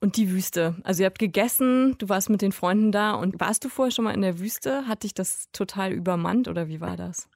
Und 0.00 0.16
die 0.16 0.30
Wüste. 0.30 0.76
Also 0.84 1.02
ihr 1.02 1.06
habt 1.06 1.18
gegessen, 1.18 1.96
du 1.98 2.08
warst 2.08 2.28
mit 2.28 2.42
den 2.42 2.52
Freunden 2.52 2.92
da 2.92 3.14
und 3.14 3.40
warst 3.40 3.64
du 3.64 3.68
vorher 3.68 3.90
schon 3.90 4.04
mal 4.04 4.14
in 4.14 4.22
der 4.22 4.38
Wüste? 4.38 4.86
Hat 4.86 5.02
dich 5.02 5.14
das 5.14 5.46
total 5.52 5.92
übermannt 5.92 6.48
oder 6.48 6.68
wie 6.68 6.80
war 6.80 6.96
das? 6.96 7.28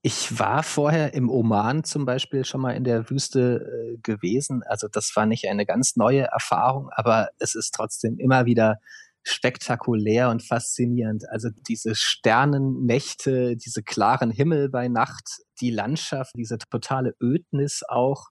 Ich 0.00 0.38
war 0.38 0.62
vorher 0.62 1.12
im 1.12 1.28
Oman 1.28 1.82
zum 1.82 2.06
Beispiel 2.06 2.44
schon 2.44 2.60
mal 2.60 2.76
in 2.76 2.84
der 2.84 3.10
Wüste 3.10 3.66
äh, 3.66 3.98
gewesen. 3.98 4.62
Also 4.66 4.86
das 4.90 5.12
war 5.16 5.26
nicht 5.26 5.48
eine 5.48 5.66
ganz 5.66 5.96
neue 5.96 6.22
Erfahrung, 6.22 6.88
aber 6.92 7.30
es 7.38 7.54
ist 7.54 7.74
trotzdem 7.74 8.16
immer 8.18 8.46
wieder 8.46 8.78
spektakulär 9.24 10.30
und 10.30 10.42
faszinierend. 10.42 11.28
Also 11.28 11.48
diese 11.68 11.94
Sternennächte, 11.94 13.56
diese 13.56 13.82
klaren 13.82 14.30
Himmel 14.30 14.70
bei 14.70 14.88
Nacht, 14.88 15.42
die 15.60 15.70
Landschaft, 15.70 16.32
diese 16.36 16.58
totale 16.58 17.14
Ödnis 17.20 17.82
auch 17.88 18.28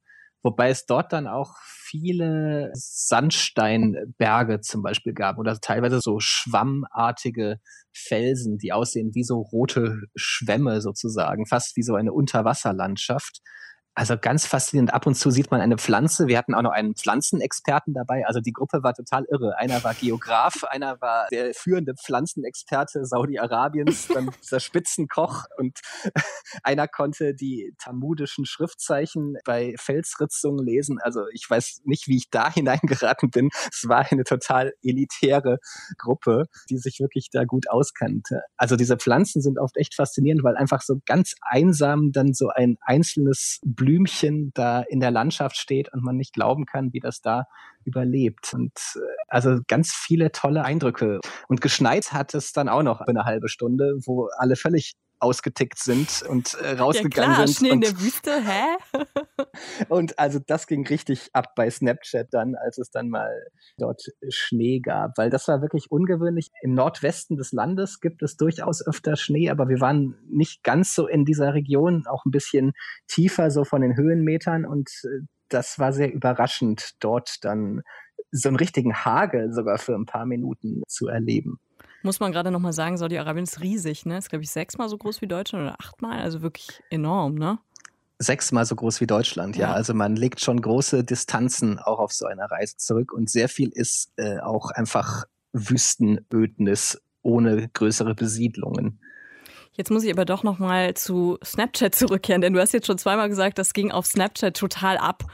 Wobei 0.48 0.70
es 0.70 0.86
dort 0.86 1.12
dann 1.12 1.28
auch 1.28 1.58
viele 1.62 2.72
Sandsteinberge 2.74 4.62
zum 4.62 4.82
Beispiel 4.82 5.12
gab 5.14 5.40
oder 5.40 5.60
teilweise 5.60 6.00
so 6.00 6.22
schwammartige 6.22 7.60
Felsen, 7.92 8.58
die 8.58 8.72
aussehen 8.72 9.12
wie 9.14 9.26
so 9.26 9.42
rote 9.42 10.04
Schwämme 10.16 10.80
sozusagen, 10.80 11.46
fast 11.48 11.76
wie 11.76 11.84
so 11.84 11.96
eine 11.96 12.14
Unterwasserlandschaft. 12.14 13.42
Also 13.98 14.16
ganz 14.16 14.46
faszinierend. 14.46 14.94
Ab 14.94 15.08
und 15.08 15.16
zu 15.16 15.32
sieht 15.32 15.50
man 15.50 15.60
eine 15.60 15.76
Pflanze. 15.76 16.28
Wir 16.28 16.38
hatten 16.38 16.54
auch 16.54 16.62
noch 16.62 16.72
einen 16.72 16.94
Pflanzenexperten 16.94 17.96
dabei. 17.96 18.28
Also 18.28 18.40
die 18.40 18.52
Gruppe 18.52 18.84
war 18.84 18.94
total 18.94 19.26
irre. 19.28 19.58
Einer 19.58 19.84
war 19.84 19.96
Geograf, 19.96 20.64
einer 20.70 21.02
war 21.02 21.26
der 21.32 21.56
führende 21.56 21.96
Pflanzenexperte 21.96 23.06
Saudi-Arabiens, 23.06 24.10
dann 24.10 24.30
dieser 24.44 24.60
Spitzenkoch 24.60 25.46
und 25.58 25.80
einer 26.64 26.88
konnte 26.88 27.34
die 27.34 27.74
talmudischen 27.80 28.46
Schriftzeichen 28.46 29.38
bei 29.46 29.74
Felsritzungen 29.80 30.64
lesen. 30.64 31.00
Also 31.02 31.24
ich 31.34 31.50
weiß 31.50 31.82
nicht, 31.86 32.08
wie 32.08 32.18
ich 32.18 32.30
da 32.30 32.54
hineingeraten 32.54 33.32
bin. 33.32 33.50
Es 33.72 33.86
war 33.88 34.06
eine 34.12 34.26
total 34.26 34.74
elitäre 34.84 35.58
Gruppe, 35.98 36.44
die 36.70 36.78
sich 36.78 37.00
wirklich 37.00 37.30
da 37.32 37.46
gut 37.46 37.68
auskannte. 37.68 38.44
Also 38.58 38.76
diese 38.76 38.98
Pflanzen 38.98 39.42
sind 39.42 39.58
oft 39.58 39.76
echt 39.76 39.96
faszinierend, 39.96 40.44
weil 40.44 40.56
einfach 40.56 40.84
so 40.84 41.00
ganz 41.08 41.34
einsam 41.42 42.12
dann 42.12 42.36
so 42.36 42.50
ein 42.50 42.78
einzelnes 42.82 43.60
Blüten 43.66 43.87
Blümchen 43.88 44.52
da 44.54 44.82
in 44.82 45.00
der 45.00 45.12
Landschaft 45.12 45.56
steht 45.56 45.94
und 45.94 46.04
man 46.04 46.18
nicht 46.18 46.34
glauben 46.34 46.66
kann, 46.66 46.92
wie 46.92 47.00
das 47.00 47.22
da 47.22 47.46
überlebt. 47.86 48.54
Und 48.54 48.74
äh, 48.96 49.00
also 49.30 49.60
ganz 49.66 49.94
viele 49.94 50.34
tolle 50.34 50.66
Eindrücke. 50.66 51.22
Und 51.48 51.62
geschneit 51.62 52.12
hat 52.12 52.34
es 52.34 52.52
dann 52.52 52.68
auch 52.68 52.84
noch 52.84 53.00
eine 53.00 53.24
halbe 53.24 53.48
Stunde, 53.48 53.94
wo 54.06 54.28
alle 54.38 54.58
völlig 54.58 54.96
ausgetickt 55.20 55.80
sind 55.80 56.24
und 56.28 56.56
äh, 56.56 56.78
rausgegangen 56.78 57.32
ja, 57.32 57.36
klar, 57.36 57.48
sind. 57.48 57.58
Schnee 57.58 57.70
in 57.70 57.82
der 57.82 58.00
Wüste, 58.00 58.32
hä? 58.44 58.78
und 59.90 60.18
also 60.20 60.40
das 60.46 60.68
ging 60.68 60.86
richtig 60.86 61.30
ab 61.34 61.56
bei 61.56 61.70
Snapchat 61.70 62.28
dann, 62.32 62.56
als 62.56 62.78
es 62.78 62.92
dann 62.92 63.10
mal 63.10 63.32
dort 63.78 64.04
Schnee 64.30 64.80
gab, 64.80 65.18
weil 65.18 65.30
das 65.30 65.48
war 65.48 65.62
wirklich 65.62 65.90
ungewöhnlich. 65.90 66.50
Im 66.62 66.74
Nordwesten 66.74 67.38
des 67.38 67.52
Landes 67.52 68.00
gibt 68.00 68.22
es 68.22 68.38
durchaus 68.38 68.86
öfter 68.86 69.16
Schnee, 69.16 69.50
aber 69.50 69.70
wir 69.70 69.80
waren 69.80 70.16
nicht 70.30 70.64
ganz 70.64 70.94
so 70.94 71.08
in 71.08 71.26
dieser 71.26 71.54
Region, 71.54 72.06
auch 72.08 72.26
ein 72.26 72.32
bisschen 72.32 72.74
tiefer 73.08 73.50
so 73.52 73.64
von 73.64 73.82
den 73.82 73.96
Höhenmetern 73.96 74.66
und 74.66 74.90
äh, 75.04 75.26
das 75.50 75.80
war 75.80 75.94
sehr 75.94 76.14
überraschend, 76.14 76.92
dort 77.00 77.44
dann 77.44 77.82
so 78.32 78.50
einen 78.50 78.58
richtigen 78.58 78.94
Hagel 78.94 79.54
sogar 79.54 79.78
für 79.78 79.96
ein 79.96 80.06
paar 80.06 80.26
Minuten 80.26 80.84
zu 80.88 81.08
erleben. 81.08 81.60
Muss 82.08 82.22
man 82.22 82.32
gerade 82.32 82.52
nochmal 82.52 82.72
sagen, 82.72 82.98
Saudi-Arabien 82.98 83.44
ist 83.44 83.60
riesig, 83.60 84.06
ne? 84.06 84.18
Ist, 84.18 84.30
glaube 84.30 84.42
ich, 84.42 84.50
sechsmal 84.50 84.88
so 84.88 84.98
groß 84.98 85.22
wie 85.22 85.28
Deutschland 85.28 85.66
oder 85.66 85.76
achtmal, 85.78 86.22
also 86.22 86.42
wirklich 86.42 86.82
enorm, 86.90 87.36
ne? 87.36 87.60
Sechsmal 88.18 88.66
so 88.66 88.78
groß 88.78 89.02
wie 89.02 89.08
Deutschland, 89.08 89.58
ja. 89.58 89.68
ja. 89.68 89.74
Also 89.74 89.94
man 89.94 90.16
legt 90.16 90.40
schon 90.40 90.62
große 90.62 91.04
Distanzen 91.04 91.80
auch 91.80 92.00
auf 92.00 92.14
so 92.14 92.26
einer 92.26 92.50
Reise 92.50 92.78
zurück 92.78 93.12
und 93.12 93.30
sehr 93.30 93.50
viel 93.50 93.72
ist 93.74 94.14
äh, 94.16 94.40
auch 94.40 94.72
einfach 94.72 95.26
Wüstenödnis 95.52 97.02
ohne 97.24 97.68
größere 97.74 98.16
Besiedlungen. 98.16 99.02
Jetzt 99.74 99.92
muss 99.92 100.06
ich 100.06 100.14
aber 100.14 100.24
doch 100.24 100.44
noch 100.44 100.60
mal 100.60 100.94
zu 100.94 101.38
Snapchat 101.44 101.94
zurückkehren, 101.94 102.42
denn 102.42 102.54
du 102.54 102.62
hast 102.62 102.72
jetzt 102.72 102.88
schon 102.88 102.98
zweimal 102.98 103.28
gesagt, 103.28 103.58
das 103.58 103.74
ging 103.74 103.92
auf 103.92 104.06
Snapchat 104.06 104.56
total 104.56 104.98
ab. 104.98 105.26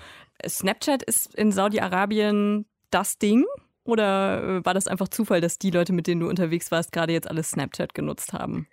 Snapchat 0.43 1.03
ist 1.03 1.35
in 1.35 1.51
Saudi-Arabien 1.51 2.65
das 2.89 3.19
Ding? 3.19 3.45
Oder 3.83 4.43
äh, 4.43 4.65
war 4.65 4.73
das 4.73 4.87
einfach 4.87 5.09
Zufall, 5.09 5.41
dass 5.41 5.57
die 5.57 5.71
Leute, 5.71 5.93
mit 5.93 6.07
denen 6.07 6.21
du 6.21 6.29
unterwegs 6.29 6.71
warst, 6.71 6.91
gerade 6.91 7.13
jetzt 7.13 7.29
alles 7.29 7.51
Snapchat 7.51 7.93
genutzt 7.93 8.33
haben? 8.33 8.67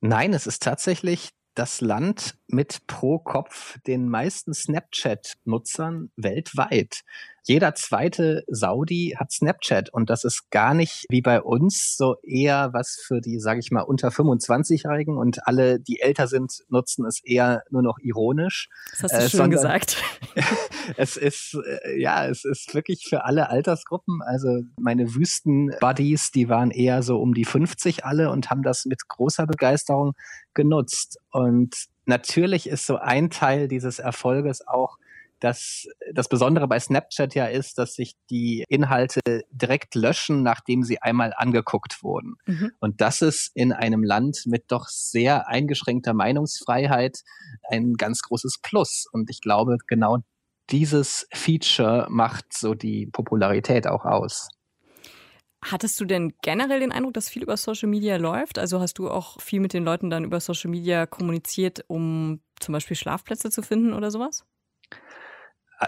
Nein, 0.00 0.32
es 0.32 0.46
ist 0.46 0.62
tatsächlich 0.62 1.30
das 1.54 1.80
Land 1.80 2.36
mit 2.48 2.86
pro 2.86 3.18
Kopf 3.18 3.78
den 3.86 4.08
meisten 4.08 4.52
Snapchat-Nutzern 4.52 6.10
weltweit. 6.16 7.02
Jeder 7.46 7.74
zweite 7.74 8.42
Saudi 8.48 9.16
hat 9.18 9.30
Snapchat 9.30 9.92
und 9.92 10.08
das 10.08 10.24
ist 10.24 10.50
gar 10.50 10.72
nicht 10.72 11.04
wie 11.10 11.20
bei 11.20 11.42
uns 11.42 11.94
so 11.94 12.16
eher 12.22 12.70
was 12.72 12.98
für 13.06 13.20
die, 13.20 13.38
sage 13.38 13.60
ich 13.60 13.70
mal, 13.70 13.82
unter 13.82 14.08
25-Jährigen 14.08 15.18
und 15.18 15.46
alle, 15.46 15.78
die 15.78 16.00
älter 16.00 16.26
sind, 16.26 16.64
nutzen 16.68 17.04
es 17.04 17.22
eher 17.22 17.62
nur 17.68 17.82
noch 17.82 17.98
ironisch. 17.98 18.70
Das 18.92 19.02
hast 19.02 19.12
du 19.12 19.18
äh, 19.18 19.28
schön 19.28 19.50
gesagt. 19.50 20.02
es 20.96 21.18
ist, 21.18 21.54
äh, 21.54 22.00
ja, 22.00 22.26
es 22.26 22.46
ist 22.46 22.74
wirklich 22.74 23.04
für 23.06 23.24
alle 23.24 23.50
Altersgruppen. 23.50 24.22
Also 24.22 24.62
meine 24.80 25.14
Wüsten-Buddies, 25.14 26.30
die 26.30 26.48
waren 26.48 26.70
eher 26.70 27.02
so 27.02 27.20
um 27.20 27.34
die 27.34 27.44
50 27.44 28.06
alle 28.06 28.30
und 28.30 28.48
haben 28.48 28.62
das 28.62 28.86
mit 28.86 29.06
großer 29.06 29.46
Begeisterung 29.46 30.14
genutzt. 30.54 31.18
Und 31.30 31.74
natürlich 32.06 32.68
ist 32.68 32.86
so 32.86 32.96
ein 32.96 33.28
Teil 33.28 33.68
dieses 33.68 33.98
Erfolges 33.98 34.66
auch, 34.66 34.96
dass 35.44 35.86
das 36.14 36.28
Besondere 36.30 36.66
bei 36.66 36.80
Snapchat 36.80 37.34
ja 37.34 37.44
ist, 37.44 37.76
dass 37.76 37.94
sich 37.94 38.14
die 38.30 38.64
Inhalte 38.66 39.20
direkt 39.50 39.94
löschen, 39.94 40.42
nachdem 40.42 40.82
sie 40.82 41.02
einmal 41.02 41.34
angeguckt 41.36 42.02
wurden. 42.02 42.36
Mhm. 42.46 42.72
Und 42.80 43.02
das 43.02 43.20
ist 43.20 43.50
in 43.54 43.70
einem 43.70 44.02
Land 44.02 44.44
mit 44.46 44.64
doch 44.72 44.88
sehr 44.88 45.46
eingeschränkter 45.46 46.14
Meinungsfreiheit 46.14 47.18
ein 47.68 47.92
ganz 47.94 48.22
großes 48.22 48.60
Plus. 48.62 49.06
Und 49.12 49.28
ich 49.28 49.42
glaube, 49.42 49.76
genau 49.86 50.20
dieses 50.70 51.28
Feature 51.34 52.06
macht 52.08 52.56
so 52.56 52.72
die 52.72 53.06
Popularität 53.12 53.86
auch 53.86 54.06
aus. 54.06 54.48
Hattest 55.62 56.00
du 56.00 56.06
denn 56.06 56.32
generell 56.40 56.80
den 56.80 56.92
Eindruck, 56.92 57.12
dass 57.12 57.28
viel 57.28 57.42
über 57.42 57.58
Social 57.58 57.90
Media 57.90 58.16
läuft? 58.16 58.58
Also 58.58 58.80
hast 58.80 58.98
du 58.98 59.10
auch 59.10 59.38
viel 59.42 59.60
mit 59.60 59.74
den 59.74 59.84
Leuten 59.84 60.08
dann 60.08 60.24
über 60.24 60.40
Social 60.40 60.70
Media 60.70 61.04
kommuniziert, 61.04 61.84
um 61.86 62.40
zum 62.60 62.72
Beispiel 62.72 62.96
Schlafplätze 62.96 63.50
zu 63.50 63.60
finden 63.60 63.92
oder 63.92 64.10
sowas? 64.10 64.46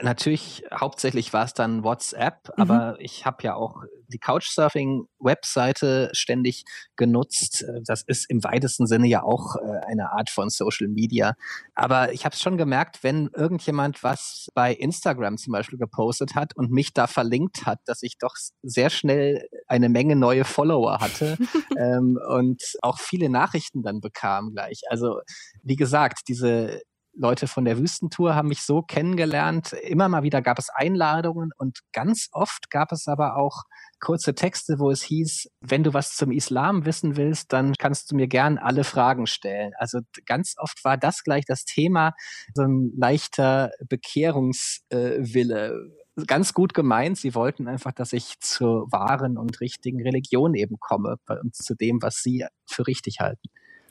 Natürlich, 0.02 0.64
hauptsächlich 0.72 1.32
war 1.32 1.44
es 1.44 1.54
dann 1.54 1.85
WhatsApp, 1.85 2.48
mhm. 2.56 2.62
aber 2.62 2.96
ich 2.98 3.26
habe 3.26 3.42
ja 3.42 3.54
auch 3.54 3.82
die 4.09 4.18
Couchsurfing-Webseite 4.18 6.11
ständig 6.12 6.64
genutzt. 6.96 7.64
Das 7.85 8.02
ist 8.02 8.30
im 8.30 8.42
weitesten 8.44 8.87
Sinne 8.87 9.06
ja 9.09 9.22
auch 9.22 9.56
äh, 9.56 9.80
eine 9.87 10.12
Art 10.12 10.30
von 10.30 10.48
Social 10.48 10.88
Media. 10.88 11.35
Aber 11.74 12.12
ich 12.12 12.24
habe 12.24 12.35
es 12.35 12.40
schon 12.40 12.56
gemerkt, 12.56 13.02
wenn 13.02 13.28
irgendjemand 13.35 14.02
was 14.02 14.48
bei 14.54 14.72
Instagram 14.72 15.38
zum 15.38 15.52
Beispiel 15.52 15.78
gepostet 15.78 16.35
hat 16.35 16.56
und 16.56 16.70
mich 16.70 16.92
da 16.92 17.06
verlinkt 17.06 17.66
hat, 17.66 17.80
dass 17.87 18.02
ich 18.02 18.18
doch 18.18 18.35
sehr 18.62 18.90
schnell 18.90 19.48
eine 19.66 19.88
Menge 19.88 20.16
neue 20.16 20.44
Follower 20.44 21.00
hatte 21.00 21.37
ähm, 21.78 22.18
und 22.28 22.62
auch 22.82 22.98
viele 22.98 23.28
Nachrichten 23.28 23.82
dann 23.82 24.00
bekam 24.00 24.52
gleich. 24.52 24.82
Also 24.88 25.20
wie 25.62 25.76
gesagt, 25.76 26.28
diese 26.28 26.82
Leute 27.18 27.46
von 27.46 27.64
der 27.64 27.79
Wüstentour 27.79 28.35
haben 28.35 28.48
mich 28.48 28.62
so 28.62 28.83
kennengelernt. 28.83 29.72
Immer 29.72 30.09
mal 30.09 30.22
wieder 30.22 30.42
gab 30.42 30.59
es 30.59 30.68
Einladungen 30.68 31.50
und 31.57 31.81
ganz 31.92 32.29
oft 32.33 32.70
gab 32.70 32.92
es 32.92 33.09
aber 33.09 33.37
auch 33.37 33.64
kurze 34.00 34.35
Texte, 34.35 34.79
wo 34.79 34.90
es 34.90 35.02
hieß, 35.02 35.48
wenn 35.61 35.83
du 35.83 35.94
was 35.94 36.14
zum 36.14 36.31
Islam 36.31 36.85
wissen 36.85 37.16
willst, 37.16 37.52
dann 37.52 37.72
kannst 37.79 38.11
du 38.11 38.16
mir 38.16 38.29
gern 38.29 38.59
alle 38.59 38.85
Fragen 38.85 39.26
stellen. 39.26 39.72
Also 39.79 40.00
ganz 40.26 40.55
oft 40.59 40.85
war 40.85 40.98
das 40.98 41.24
gleich 41.24 41.44
das 41.46 41.64
Thema, 41.64 42.12
so 42.55 42.62
ein 42.62 42.92
leichter 42.96 43.70
Bekehrungswille. 43.88 45.90
ganz 46.26 46.55
gut 46.55 46.74
gemeint. 46.74 47.18
Sie 47.18 47.35
wollten 47.35 47.68
einfach, 47.68 47.92
dass 47.92 48.12
ich 48.12 48.38
zur 48.40 48.90
wahren 48.92 49.38
und 49.38 49.61
richtigen 49.61 50.02
Religion 50.02 50.55
eben 50.55 50.76
komme 50.79 51.16
und 51.29 51.55
zu 51.55 51.74
dem, 51.74 52.02
was 52.02 52.22
sie 52.22 52.46
für 52.66 52.87
richtig 52.87 53.20
halten. 53.20 53.48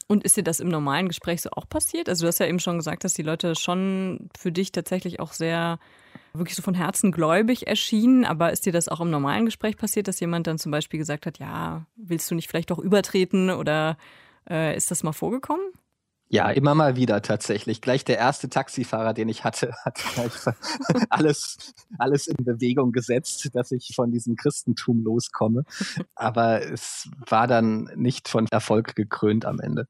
Und 0.08 0.24
ist 0.24 0.38
dir 0.38 0.44
das 0.44 0.60
im 0.60 0.70
normalen 0.70 1.08
Gespräch 1.08 1.42
so 1.42 1.50
auch 1.52 1.68
passiert? 1.68 2.10
Also 2.10 2.26
du 2.26 2.28
hast 2.28 2.40
ja 2.40 2.46
eben 2.46 2.60
schon 2.60 2.78
gesagt, 2.78 3.04
dass 3.04 3.14
die 3.14 3.24
Leute 3.24 3.56
schon 3.56 4.30
für 4.38 4.52
dich 4.52 4.72
tatsächlich 4.72 5.20
auch 5.20 5.34
sehr 5.34 5.80
wirklich 6.34 6.56
so 6.56 6.62
von 6.62 6.76
Herzen 6.76 7.12
gläubig 7.12 7.68
erschienen, 7.68 8.26
aber 8.26 8.52
ist 8.52 8.66
dir 8.66 8.74
das 8.74 8.88
auch 8.88 9.02
im 9.02 9.10
normalen 9.10 9.46
Gespräch 9.46 9.78
passiert, 9.78 10.08
dass 10.08 10.20
jemand 10.20 10.48
dann 10.48 10.60
zum 10.60 10.72
Beispiel 10.72 10.98
gesagt 10.98 11.26
hat, 11.26 11.40
ja, 11.40 11.86
willst 11.96 12.30
du 12.30 12.36
nicht 12.36 12.50
vielleicht 12.50 12.72
doch 12.72 12.80
übertreten 12.80 13.50
oder 13.50 13.98
äh, 14.50 14.76
ist 14.76 14.92
das 14.92 15.04
mal 15.04 15.14
vorgekommen? 15.14 15.66
Ja, 16.28 16.50
immer 16.50 16.74
mal 16.74 16.96
wieder 16.96 17.22
tatsächlich. 17.22 17.82
Gleich 17.82 18.04
der 18.04 18.18
erste 18.18 18.50
Taxifahrer, 18.50 19.14
den 19.14 19.30
ich 19.30 19.44
hatte, 19.44 19.74
hat 19.86 20.00
gleich 20.14 20.32
alles, 21.10 21.74
alles 22.00 22.28
in 22.28 22.44
Bewegung 22.44 22.92
gesetzt, 22.92 23.50
dass 23.54 23.72
ich 23.72 23.94
von 23.96 24.12
diesem 24.12 24.36
Christentum 24.36 25.04
loskomme. 25.04 25.64
Aber 26.16 26.64
es 26.64 27.10
war 27.28 27.48
dann 27.48 27.92
nicht 27.96 28.28
von 28.28 28.48
Erfolg 28.52 28.96
gekrönt 28.96 29.46
am 29.46 29.60
Ende. 29.60 29.88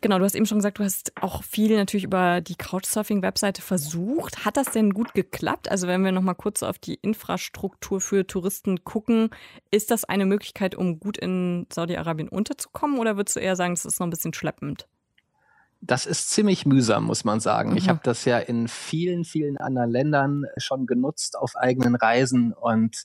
Genau, 0.00 0.18
du 0.18 0.24
hast 0.24 0.34
eben 0.34 0.46
schon 0.46 0.58
gesagt, 0.58 0.78
du 0.78 0.84
hast 0.84 1.12
auch 1.20 1.42
viel 1.42 1.76
natürlich 1.76 2.04
über 2.04 2.40
die 2.40 2.54
Couchsurfing-Webseite 2.54 3.62
versucht. 3.62 4.44
Hat 4.44 4.56
das 4.56 4.70
denn 4.70 4.94
gut 4.94 5.12
geklappt? 5.12 5.70
Also 5.70 5.88
wenn 5.88 6.04
wir 6.04 6.12
noch 6.12 6.22
mal 6.22 6.34
kurz 6.34 6.62
auf 6.62 6.78
die 6.78 6.94
Infrastruktur 6.94 8.00
für 8.00 8.26
Touristen 8.26 8.84
gucken, 8.84 9.30
ist 9.70 9.90
das 9.90 10.04
eine 10.04 10.26
Möglichkeit, 10.26 10.76
um 10.76 11.00
gut 11.00 11.18
in 11.18 11.66
Saudi-Arabien 11.72 12.28
unterzukommen 12.28 12.98
oder 12.98 13.16
würdest 13.16 13.36
du 13.36 13.40
eher 13.40 13.56
sagen, 13.56 13.74
das 13.74 13.84
ist 13.84 13.98
noch 13.98 14.06
ein 14.06 14.10
bisschen 14.10 14.34
schleppend? 14.34 14.86
Das 15.80 16.06
ist 16.06 16.30
ziemlich 16.30 16.66
mühsam, 16.66 17.04
muss 17.04 17.24
man 17.24 17.40
sagen. 17.40 17.70
Mhm. 17.70 17.76
Ich 17.76 17.88
habe 17.88 18.00
das 18.02 18.24
ja 18.24 18.38
in 18.38 18.68
vielen, 18.68 19.24
vielen 19.24 19.58
anderen 19.58 19.90
Ländern 19.90 20.44
schon 20.56 20.86
genutzt 20.86 21.36
auf 21.38 21.56
eigenen 21.56 21.94
Reisen 21.94 22.52
und 22.52 23.04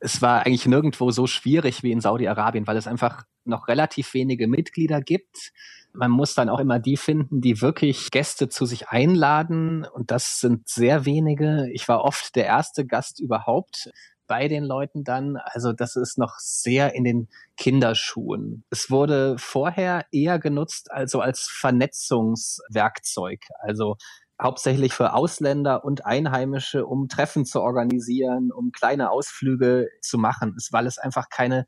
es 0.00 0.22
war 0.22 0.46
eigentlich 0.46 0.66
nirgendwo 0.66 1.10
so 1.10 1.26
schwierig 1.26 1.82
wie 1.82 1.92
in 1.92 2.00
Saudi-Arabien, 2.00 2.66
weil 2.66 2.76
es 2.76 2.86
einfach 2.86 3.24
noch 3.44 3.68
relativ 3.68 4.14
wenige 4.14 4.46
Mitglieder 4.46 5.00
gibt 5.00 5.52
man 5.92 6.10
muss 6.10 6.34
dann 6.34 6.48
auch 6.48 6.60
immer 6.60 6.78
die 6.78 6.96
finden, 6.96 7.40
die 7.40 7.60
wirklich 7.60 8.10
Gäste 8.10 8.48
zu 8.48 8.66
sich 8.66 8.88
einladen. 8.88 9.84
Und 9.84 10.10
das 10.10 10.40
sind 10.40 10.68
sehr 10.68 11.04
wenige. 11.04 11.68
Ich 11.72 11.88
war 11.88 12.04
oft 12.04 12.36
der 12.36 12.46
erste 12.46 12.86
Gast 12.86 13.20
überhaupt 13.20 13.90
bei 14.26 14.46
den 14.48 14.64
Leuten 14.64 15.04
dann. 15.04 15.36
Also 15.36 15.72
das 15.72 15.96
ist 15.96 16.18
noch 16.18 16.38
sehr 16.38 16.94
in 16.94 17.04
den 17.04 17.28
Kinderschuhen. 17.56 18.64
Es 18.70 18.90
wurde 18.90 19.36
vorher 19.38 20.04
eher 20.12 20.38
genutzt 20.38 20.92
also 20.92 21.20
als 21.20 21.48
Vernetzungswerkzeug. 21.50 23.40
Also 23.60 23.96
hauptsächlich 24.40 24.92
für 24.92 25.14
Ausländer 25.14 25.84
und 25.84 26.06
Einheimische, 26.06 26.86
um 26.86 27.08
Treffen 27.08 27.44
zu 27.44 27.60
organisieren, 27.60 28.52
um 28.52 28.72
kleine 28.72 29.10
Ausflüge 29.10 29.88
zu 30.00 30.18
machen, 30.18 30.56
weil 30.70 30.86
es 30.86 30.98
einfach 30.98 31.28
keine 31.28 31.66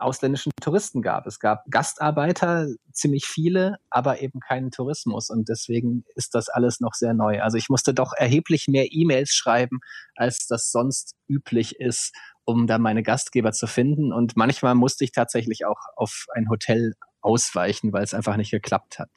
ausländischen 0.00 0.50
Touristen 0.60 1.02
gab. 1.02 1.26
Es 1.26 1.38
gab 1.40 1.64
Gastarbeiter, 1.70 2.68
ziemlich 2.92 3.26
viele, 3.26 3.76
aber 3.90 4.20
eben 4.20 4.40
keinen 4.40 4.70
Tourismus. 4.70 5.30
Und 5.30 5.48
deswegen 5.48 6.04
ist 6.14 6.34
das 6.34 6.48
alles 6.48 6.80
noch 6.80 6.94
sehr 6.94 7.14
neu. 7.14 7.42
Also 7.42 7.58
ich 7.58 7.68
musste 7.68 7.94
doch 7.94 8.12
erheblich 8.16 8.66
mehr 8.66 8.92
E-Mails 8.92 9.32
schreiben, 9.34 9.80
als 10.16 10.46
das 10.46 10.70
sonst 10.72 11.14
üblich 11.28 11.78
ist, 11.78 12.14
um 12.44 12.66
da 12.66 12.78
meine 12.78 13.02
Gastgeber 13.02 13.52
zu 13.52 13.66
finden. 13.66 14.12
Und 14.12 14.36
manchmal 14.36 14.74
musste 14.74 15.04
ich 15.04 15.12
tatsächlich 15.12 15.66
auch 15.66 15.80
auf 15.96 16.26
ein 16.34 16.48
Hotel 16.48 16.94
ausweichen, 17.20 17.92
weil 17.92 18.04
es 18.04 18.14
einfach 18.14 18.36
nicht 18.36 18.50
geklappt 18.50 18.98
hat. 18.98 19.10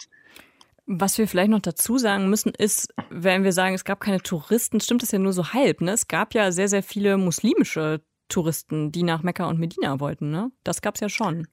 Was 0.85 1.17
wir 1.17 1.27
vielleicht 1.27 1.51
noch 1.51 1.61
dazu 1.61 1.97
sagen 1.97 2.29
müssen, 2.29 2.51
ist, 2.57 2.93
wenn 3.09 3.43
wir 3.43 3.53
sagen, 3.53 3.73
es 3.73 3.85
gab 3.85 4.01
keine 4.01 4.21
Touristen, 4.21 4.81
stimmt 4.81 5.01
das 5.01 5.11
ja 5.11 5.19
nur 5.19 5.33
so 5.33 5.53
halb. 5.53 5.81
Ne? 5.81 5.91
Es 5.91 6.07
gab 6.07 6.33
ja 6.33 6.51
sehr, 6.51 6.67
sehr 6.67 6.83
viele 6.83 7.17
muslimische 7.17 8.01
Touristen, 8.27 8.91
die 8.91 9.03
nach 9.03 9.23
Mekka 9.23 9.45
und 9.45 9.59
Medina 9.59 9.99
wollten, 9.99 10.31
ne? 10.31 10.51
Das 10.63 10.81
gab's 10.81 10.99
ja 10.99 11.09
schon. 11.09 11.47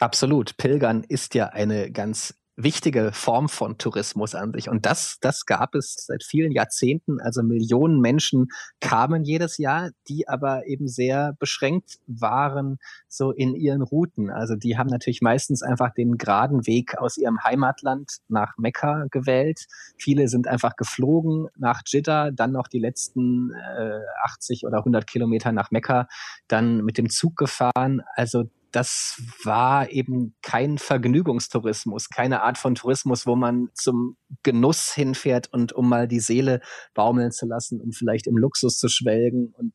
Absolut. 0.00 0.56
Pilgern 0.56 1.04
ist 1.04 1.34
ja 1.34 1.46
eine 1.46 1.90
ganz 1.90 2.34
wichtige 2.56 3.10
Form 3.12 3.48
von 3.48 3.78
Tourismus 3.78 4.34
an 4.34 4.52
sich. 4.52 4.68
Und 4.68 4.86
das, 4.86 5.18
das 5.20 5.44
gab 5.44 5.74
es 5.74 5.94
seit 6.06 6.22
vielen 6.22 6.52
Jahrzehnten. 6.52 7.20
Also 7.20 7.42
Millionen 7.42 8.00
Menschen 8.00 8.48
kamen 8.80 9.24
jedes 9.24 9.58
Jahr, 9.58 9.90
die 10.08 10.28
aber 10.28 10.66
eben 10.66 10.86
sehr 10.86 11.34
beschränkt 11.38 11.98
waren 12.06 12.78
so 13.08 13.32
in 13.32 13.54
ihren 13.54 13.82
Routen. 13.82 14.30
Also 14.30 14.54
die 14.54 14.78
haben 14.78 14.88
natürlich 14.88 15.20
meistens 15.20 15.62
einfach 15.62 15.92
den 15.94 16.16
geraden 16.16 16.66
Weg 16.66 16.96
aus 16.98 17.16
ihrem 17.16 17.42
Heimatland 17.42 18.18
nach 18.28 18.56
Mekka 18.56 19.06
gewählt. 19.10 19.66
Viele 19.96 20.28
sind 20.28 20.46
einfach 20.46 20.76
geflogen 20.76 21.48
nach 21.56 21.82
Jeddah, 21.86 22.30
dann 22.30 22.52
noch 22.52 22.68
die 22.68 22.78
letzten 22.78 23.52
äh, 23.52 24.00
80 24.22 24.66
oder 24.66 24.78
100 24.78 25.06
Kilometer 25.06 25.52
nach 25.52 25.70
Mekka, 25.70 26.08
dann 26.48 26.84
mit 26.84 26.98
dem 26.98 27.10
Zug 27.10 27.36
gefahren. 27.36 28.02
Also 28.14 28.44
das 28.74 29.22
war 29.44 29.90
eben 29.90 30.34
kein 30.42 30.78
Vergnügungstourismus, 30.78 32.08
keine 32.08 32.42
Art 32.42 32.58
von 32.58 32.74
Tourismus, 32.74 33.24
wo 33.24 33.36
man 33.36 33.68
zum 33.74 34.16
Genuss 34.42 34.92
hinfährt 34.92 35.52
und 35.52 35.72
um 35.72 35.88
mal 35.88 36.08
die 36.08 36.18
Seele 36.18 36.60
baumeln 36.92 37.30
zu 37.30 37.46
lassen, 37.46 37.80
um 37.80 37.92
vielleicht 37.92 38.26
im 38.26 38.36
Luxus 38.36 38.78
zu 38.78 38.88
schwelgen. 38.88 39.54
Und 39.56 39.72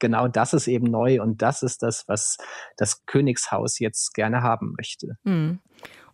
genau 0.00 0.26
das 0.26 0.52
ist 0.52 0.66
eben 0.66 0.90
neu 0.90 1.22
und 1.22 1.42
das 1.42 1.62
ist 1.62 1.82
das, 1.84 2.08
was 2.08 2.38
das 2.76 3.06
Königshaus 3.06 3.78
jetzt 3.78 4.14
gerne 4.14 4.42
haben 4.42 4.74
möchte. 4.76 5.16
Mhm. 5.22 5.60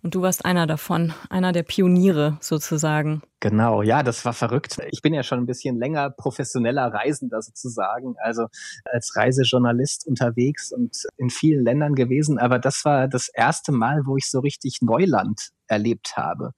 Und 0.03 0.15
du 0.15 0.23
warst 0.23 0.45
einer 0.45 0.67
davon, 0.67 1.13
einer 1.31 1.53
der 1.53 1.63
Pioniere 1.63 2.37
sozusagen. 2.41 3.23
Genau, 3.41 3.83
ja, 3.83 4.03
das 4.03 4.25
war 4.25 4.33
verrückt. 4.33 4.79
Ich 4.91 5.03
bin 5.03 5.15
ja 5.15 5.23
schon 5.23 5.39
ein 5.41 5.47
bisschen 5.47 5.79
länger 5.79 6.11
professioneller 6.11 6.93
Reisender 6.93 7.43
sozusagen, 7.43 8.15
also 8.19 8.47
als 8.85 9.15
Reisejournalist 9.17 10.07
unterwegs 10.07 10.73
und 10.73 10.97
in 11.17 11.31
vielen 11.31 11.65
Ländern 11.65 11.95
gewesen. 11.95 12.39
Aber 12.39 12.59
das 12.59 12.85
war 12.85 13.09
das 13.09 13.29
erste 13.29 13.73
Mal, 13.73 14.03
wo 14.05 14.17
ich 14.17 14.31
so 14.31 14.41
richtig 14.41 14.79
Neuland 14.81 15.51
erlebt 15.67 16.17
habe. 16.17 16.53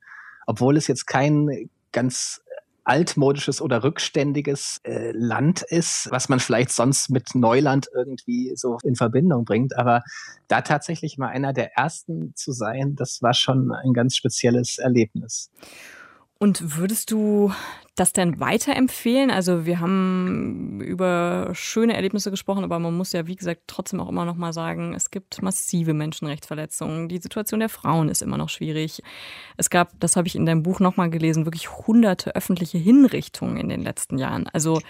Obwohl 0.46 0.76
es 0.76 0.86
jetzt 0.86 1.06
kein 1.06 1.70
ganz 1.92 2.42
altmodisches 2.88 3.60
oder 3.60 3.84
rückständiges 3.84 4.80
äh, 4.84 5.12
Land 5.12 5.62
ist, 5.62 6.08
was 6.10 6.28
man 6.28 6.40
vielleicht 6.40 6.70
sonst 6.70 7.10
mit 7.10 7.34
Neuland 7.34 7.88
irgendwie 7.94 8.52
so 8.56 8.78
in 8.82 8.96
Verbindung 8.96 9.44
bringt. 9.44 9.76
Aber 9.76 10.02
da 10.48 10.62
tatsächlich 10.62 11.18
mal 11.18 11.28
einer 11.28 11.52
der 11.52 11.76
ersten 11.76 12.34
zu 12.34 12.52
sein, 12.52 12.96
das 12.96 13.20
war 13.20 13.34
schon 13.34 13.72
ein 13.72 13.92
ganz 13.92 14.16
spezielles 14.16 14.78
Erlebnis. 14.78 15.50
Und 16.40 16.78
würdest 16.78 17.10
du 17.10 17.52
das 17.96 18.12
denn 18.12 18.38
weiterempfehlen? 18.38 19.32
Also 19.32 19.66
wir 19.66 19.80
haben 19.80 20.80
über 20.80 21.50
schöne 21.52 21.96
Erlebnisse 21.96 22.30
gesprochen, 22.30 22.62
aber 22.62 22.78
man 22.78 22.96
muss 22.96 23.10
ja, 23.12 23.26
wie 23.26 23.34
gesagt, 23.34 23.62
trotzdem 23.66 24.00
auch 24.00 24.08
immer 24.08 24.24
noch 24.24 24.36
mal 24.36 24.52
sagen, 24.52 24.94
es 24.94 25.10
gibt 25.10 25.42
massive 25.42 25.94
Menschenrechtsverletzungen. 25.94 27.08
Die 27.08 27.18
Situation 27.18 27.58
der 27.58 27.68
Frauen 27.68 28.08
ist 28.08 28.22
immer 28.22 28.36
noch 28.36 28.50
schwierig. 28.50 29.02
Es 29.56 29.68
gab, 29.68 29.98
das 29.98 30.14
habe 30.14 30.28
ich 30.28 30.36
in 30.36 30.46
deinem 30.46 30.62
Buch 30.62 30.78
noch 30.78 30.96
mal 30.96 31.10
gelesen, 31.10 31.44
wirklich 31.44 31.70
hunderte 31.70 32.36
öffentliche 32.36 32.78
Hinrichtungen 32.78 33.56
in 33.56 33.68
den 33.68 33.82
letzten 33.82 34.16
Jahren. 34.16 34.46
Also 34.52 34.80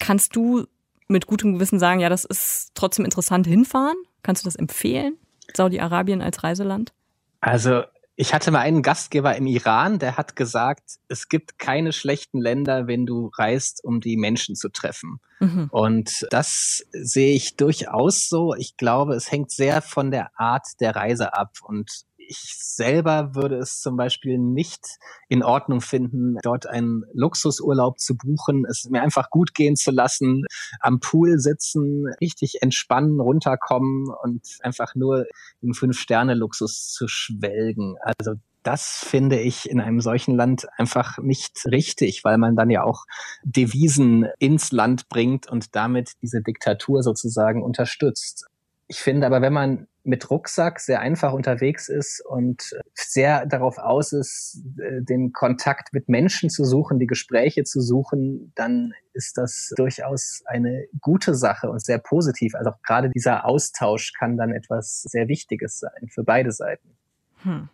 kannst 0.00 0.34
du 0.34 0.66
mit 1.06 1.26
gutem 1.26 1.54
Gewissen 1.54 1.78
sagen, 1.78 2.00
ja, 2.00 2.08
das 2.08 2.24
ist 2.24 2.72
trotzdem 2.74 3.04
interessant 3.04 3.46
hinfahren? 3.46 3.96
Kannst 4.24 4.42
du 4.42 4.48
das 4.48 4.56
empfehlen? 4.56 5.16
Saudi-Arabien 5.56 6.22
als 6.22 6.42
Reiseland? 6.42 6.92
Also 7.40 7.84
ich 8.20 8.34
hatte 8.34 8.50
mal 8.50 8.58
einen 8.58 8.82
Gastgeber 8.82 9.36
im 9.36 9.46
Iran, 9.46 10.00
der 10.00 10.16
hat 10.16 10.34
gesagt, 10.34 10.96
es 11.06 11.28
gibt 11.28 11.60
keine 11.60 11.92
schlechten 11.92 12.40
Länder, 12.40 12.88
wenn 12.88 13.06
du 13.06 13.30
reist, 13.38 13.84
um 13.84 14.00
die 14.00 14.16
Menschen 14.16 14.56
zu 14.56 14.70
treffen. 14.70 15.20
Mhm. 15.38 15.68
Und 15.70 16.26
das 16.30 16.84
sehe 16.90 17.36
ich 17.36 17.54
durchaus 17.54 18.28
so. 18.28 18.56
Ich 18.56 18.76
glaube, 18.76 19.14
es 19.14 19.30
hängt 19.30 19.52
sehr 19.52 19.82
von 19.82 20.10
der 20.10 20.32
Art 20.36 20.66
der 20.80 20.96
Reise 20.96 21.32
ab. 21.32 21.58
Und 21.62 22.06
ich 22.28 22.56
selber 22.58 23.34
würde 23.34 23.56
es 23.56 23.80
zum 23.80 23.96
Beispiel 23.96 24.38
nicht 24.38 24.84
in 25.28 25.42
Ordnung 25.42 25.80
finden, 25.80 26.36
dort 26.42 26.66
einen 26.66 27.04
Luxusurlaub 27.12 27.98
zu 27.98 28.16
buchen, 28.16 28.64
es 28.68 28.88
mir 28.90 29.02
einfach 29.02 29.30
gut 29.30 29.54
gehen 29.54 29.76
zu 29.76 29.90
lassen, 29.90 30.44
am 30.80 31.00
Pool 31.00 31.38
sitzen, 31.38 32.06
richtig 32.20 32.62
entspannen, 32.62 33.20
runterkommen 33.20 34.14
und 34.22 34.46
einfach 34.60 34.94
nur 34.94 35.26
im 35.60 35.74
Fünf-Sterne-Luxus 35.74 36.92
zu 36.92 37.08
schwelgen. 37.08 37.96
Also 38.18 38.34
das 38.62 39.02
finde 39.04 39.40
ich 39.40 39.70
in 39.70 39.80
einem 39.80 40.00
solchen 40.00 40.36
Land 40.36 40.66
einfach 40.76 41.18
nicht 41.18 41.64
richtig, 41.66 42.22
weil 42.24 42.38
man 42.38 42.54
dann 42.54 42.70
ja 42.70 42.84
auch 42.84 43.04
Devisen 43.42 44.26
ins 44.38 44.72
Land 44.72 45.08
bringt 45.08 45.50
und 45.50 45.74
damit 45.74 46.12
diese 46.22 46.42
Diktatur 46.42 47.02
sozusagen 47.02 47.62
unterstützt. 47.62 48.46
Ich 48.86 48.98
finde 48.98 49.26
aber, 49.26 49.40
wenn 49.40 49.52
man 49.52 49.86
mit 50.08 50.30
Rucksack 50.30 50.80
sehr 50.80 51.00
einfach 51.00 51.34
unterwegs 51.34 51.90
ist 51.90 52.24
und 52.24 52.74
sehr 52.94 53.44
darauf 53.44 53.76
aus 53.76 54.12
ist, 54.12 54.64
äh, 54.78 55.02
den 55.02 55.32
Kontakt 55.32 55.92
mit 55.92 56.08
Menschen 56.08 56.48
zu 56.48 56.64
suchen, 56.64 56.98
die 56.98 57.06
Gespräche 57.06 57.62
zu 57.64 57.82
suchen, 57.82 58.52
dann 58.54 58.94
ist 59.12 59.36
das 59.36 59.70
durchaus 59.76 60.42
eine 60.46 60.86
gute 61.02 61.34
Sache 61.34 61.68
und 61.68 61.84
sehr 61.84 61.98
positiv. 61.98 62.54
Also 62.54 62.70
auch 62.70 62.82
gerade 62.82 63.10
dieser 63.10 63.44
Austausch 63.44 64.14
kann 64.18 64.38
dann 64.38 64.52
etwas 64.52 65.02
sehr 65.02 65.28
Wichtiges 65.28 65.78
sein 65.78 66.08
für 66.08 66.24
beide 66.24 66.52
Seiten. 66.52 66.96
Hm. 67.42 67.68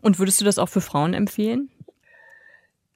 Und 0.00 0.18
würdest 0.18 0.40
du 0.40 0.46
das 0.46 0.58
auch 0.58 0.70
für 0.70 0.80
Frauen 0.80 1.12
empfehlen? 1.12 1.70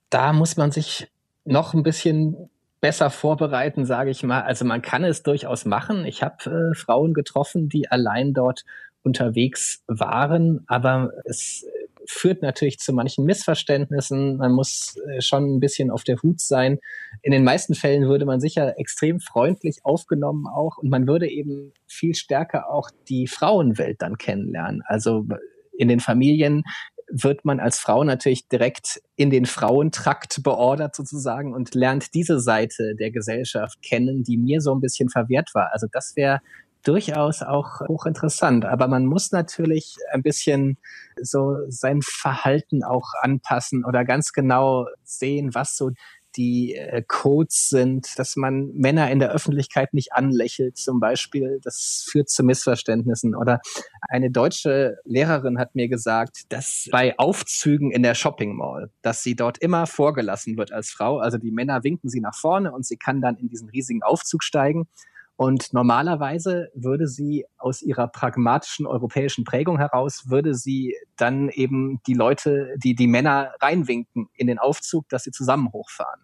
Da 0.08 0.32
muss 0.32 0.56
man 0.56 0.70
sich 0.70 1.12
noch 1.44 1.74
ein 1.74 1.82
bisschen 1.82 2.48
besser 2.82 3.10
vorbereiten, 3.10 3.86
sage 3.86 4.10
ich 4.10 4.22
mal. 4.24 4.42
Also 4.42 4.66
man 4.66 4.82
kann 4.82 5.04
es 5.04 5.22
durchaus 5.22 5.64
machen. 5.64 6.04
Ich 6.04 6.22
habe 6.22 6.72
äh, 6.72 6.74
Frauen 6.76 7.14
getroffen, 7.14 7.68
die 7.68 7.90
allein 7.90 8.34
dort 8.34 8.64
unterwegs 9.02 9.82
waren, 9.86 10.64
aber 10.66 11.12
es 11.24 11.64
führt 12.06 12.42
natürlich 12.42 12.78
zu 12.78 12.92
manchen 12.92 13.24
Missverständnissen. 13.24 14.36
Man 14.36 14.52
muss 14.52 14.96
äh, 15.08 15.20
schon 15.20 15.56
ein 15.56 15.60
bisschen 15.60 15.92
auf 15.92 16.02
der 16.02 16.20
Hut 16.22 16.40
sein. 16.40 16.80
In 17.22 17.30
den 17.30 17.44
meisten 17.44 17.74
Fällen 17.74 18.08
würde 18.08 18.26
man 18.26 18.40
sicher 18.40 18.78
extrem 18.78 19.20
freundlich 19.20 19.78
aufgenommen 19.84 20.48
auch 20.48 20.78
und 20.78 20.90
man 20.90 21.06
würde 21.06 21.28
eben 21.28 21.72
viel 21.86 22.16
stärker 22.16 22.68
auch 22.68 22.90
die 23.08 23.28
Frauenwelt 23.28 24.02
dann 24.02 24.18
kennenlernen. 24.18 24.82
Also 24.84 25.24
in 25.78 25.88
den 25.88 26.00
Familien 26.00 26.64
wird 27.12 27.44
man 27.44 27.60
als 27.60 27.78
Frau 27.78 28.04
natürlich 28.04 28.48
direkt 28.48 29.02
in 29.16 29.28
den 29.28 29.44
Frauentrakt 29.44 30.42
beordert 30.42 30.96
sozusagen 30.96 31.54
und 31.54 31.74
lernt 31.74 32.14
diese 32.14 32.40
Seite 32.40 32.94
der 32.94 33.10
Gesellschaft 33.10 33.82
kennen, 33.82 34.22
die 34.22 34.38
mir 34.38 34.62
so 34.62 34.74
ein 34.74 34.80
bisschen 34.80 35.10
verwehrt 35.10 35.50
war. 35.54 35.70
Also 35.72 35.86
das 35.92 36.16
wäre 36.16 36.40
durchaus 36.84 37.42
auch 37.42 37.80
hochinteressant. 37.80 38.64
Aber 38.64 38.88
man 38.88 39.04
muss 39.04 39.30
natürlich 39.30 39.96
ein 40.10 40.22
bisschen 40.22 40.78
so 41.20 41.58
sein 41.68 42.00
Verhalten 42.02 42.82
auch 42.82 43.10
anpassen 43.20 43.84
oder 43.84 44.04
ganz 44.04 44.32
genau 44.32 44.86
sehen, 45.04 45.54
was 45.54 45.76
so 45.76 45.90
die 46.36 46.74
äh, 46.74 47.02
Codes 47.06 47.68
sind, 47.68 48.18
dass 48.18 48.36
man 48.36 48.72
Männer 48.74 49.10
in 49.10 49.18
der 49.18 49.30
Öffentlichkeit 49.30 49.94
nicht 49.94 50.12
anlächelt 50.12 50.76
zum 50.76 51.00
Beispiel. 51.00 51.60
Das 51.62 52.06
führt 52.08 52.28
zu 52.28 52.42
Missverständnissen. 52.42 53.34
Oder 53.34 53.60
eine 54.08 54.30
deutsche 54.30 54.98
Lehrerin 55.04 55.58
hat 55.58 55.74
mir 55.74 55.88
gesagt, 55.88 56.52
dass 56.52 56.88
bei 56.90 57.18
Aufzügen 57.18 57.90
in 57.90 58.02
der 58.02 58.14
Shopping 58.14 58.56
Mall, 58.56 58.90
dass 59.02 59.22
sie 59.22 59.36
dort 59.36 59.58
immer 59.58 59.86
vorgelassen 59.86 60.56
wird 60.56 60.72
als 60.72 60.90
Frau. 60.90 61.18
Also 61.18 61.38
die 61.38 61.50
Männer 61.50 61.84
winken 61.84 62.08
sie 62.08 62.20
nach 62.20 62.34
vorne 62.34 62.72
und 62.72 62.86
sie 62.86 62.96
kann 62.96 63.20
dann 63.20 63.36
in 63.36 63.48
diesen 63.48 63.68
riesigen 63.68 64.02
Aufzug 64.02 64.42
steigen. 64.42 64.88
Und 65.36 65.72
normalerweise 65.72 66.68
würde 66.74 67.08
sie 67.08 67.46
aus 67.58 67.82
ihrer 67.82 68.06
pragmatischen 68.08 68.86
europäischen 68.86 69.44
Prägung 69.44 69.78
heraus, 69.78 70.24
würde 70.28 70.54
sie 70.54 70.94
dann 71.16 71.48
eben 71.48 72.00
die 72.06 72.14
Leute, 72.14 72.74
die, 72.82 72.94
die 72.94 73.06
Männer 73.06 73.52
reinwinken 73.60 74.28
in 74.34 74.46
den 74.46 74.58
Aufzug, 74.58 75.08
dass 75.08 75.24
sie 75.24 75.30
zusammen 75.30 75.72
hochfahren. 75.72 76.20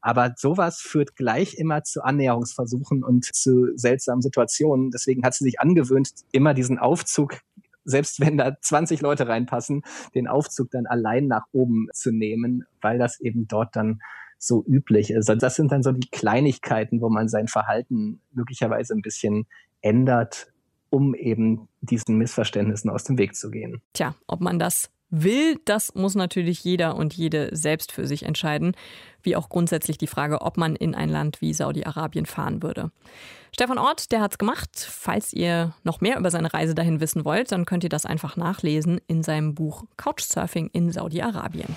Aber 0.00 0.34
sowas 0.36 0.80
führt 0.80 1.16
gleich 1.16 1.54
immer 1.54 1.82
zu 1.82 2.04
Annäherungsversuchen 2.04 3.02
und 3.02 3.24
zu 3.24 3.76
seltsamen 3.76 4.22
Situationen. 4.22 4.90
Deswegen 4.90 5.24
hat 5.24 5.34
sie 5.34 5.44
sich 5.44 5.60
angewöhnt, 5.60 6.10
immer 6.30 6.54
diesen 6.54 6.78
Aufzug 6.78 7.40
selbst 7.84 8.20
wenn 8.20 8.36
da 8.36 8.56
20 8.60 9.00
Leute 9.02 9.28
reinpassen, 9.28 9.82
den 10.14 10.26
Aufzug 10.26 10.70
dann 10.70 10.86
allein 10.86 11.26
nach 11.26 11.44
oben 11.52 11.88
zu 11.92 12.10
nehmen, 12.10 12.64
weil 12.80 12.98
das 12.98 13.20
eben 13.20 13.46
dort 13.46 13.76
dann 13.76 14.00
so 14.46 14.64
üblich 14.66 15.10
ist. 15.10 15.28
Also 15.30 15.34
das 15.34 15.56
sind 15.56 15.72
dann 15.72 15.82
so 15.82 15.92
die 15.92 16.08
Kleinigkeiten, 16.08 17.00
wo 17.00 17.08
man 17.08 17.28
sein 17.28 17.48
Verhalten 17.48 18.20
möglicherweise 18.32 18.94
ein 18.94 19.02
bisschen 19.02 19.46
ändert, 19.80 20.52
um 20.90 21.14
eben 21.14 21.68
diesen 21.80 22.16
Missverständnissen 22.18 22.90
aus 22.90 23.04
dem 23.04 23.18
Weg 23.18 23.34
zu 23.36 23.50
gehen. 23.50 23.80
Tja, 23.92 24.14
ob 24.26 24.40
man 24.40 24.58
das 24.58 24.90
will, 25.10 25.60
das 25.64 25.94
muss 25.94 26.14
natürlich 26.14 26.64
jeder 26.64 26.96
und 26.96 27.14
jede 27.14 27.54
selbst 27.54 27.92
für 27.92 28.06
sich 28.06 28.24
entscheiden, 28.24 28.76
wie 29.22 29.36
auch 29.36 29.48
grundsätzlich 29.48 29.98
die 29.98 30.06
Frage, 30.06 30.40
ob 30.40 30.56
man 30.56 30.76
in 30.76 30.94
ein 30.94 31.08
Land 31.08 31.40
wie 31.40 31.54
Saudi-Arabien 31.54 32.26
fahren 32.26 32.62
würde. 32.62 32.90
Stefan 33.52 33.78
Ort, 33.78 34.10
der 34.10 34.20
hat's 34.20 34.38
gemacht. 34.38 34.70
Falls 34.74 35.32
ihr 35.32 35.74
noch 35.84 36.00
mehr 36.00 36.18
über 36.18 36.30
seine 36.30 36.52
Reise 36.52 36.74
dahin 36.74 37.00
wissen 37.00 37.24
wollt, 37.24 37.52
dann 37.52 37.66
könnt 37.66 37.84
ihr 37.84 37.90
das 37.90 38.06
einfach 38.06 38.36
nachlesen 38.36 39.00
in 39.06 39.22
seinem 39.22 39.54
Buch 39.54 39.84
Couchsurfing 39.96 40.70
in 40.72 40.90
Saudi-Arabien. 40.90 41.76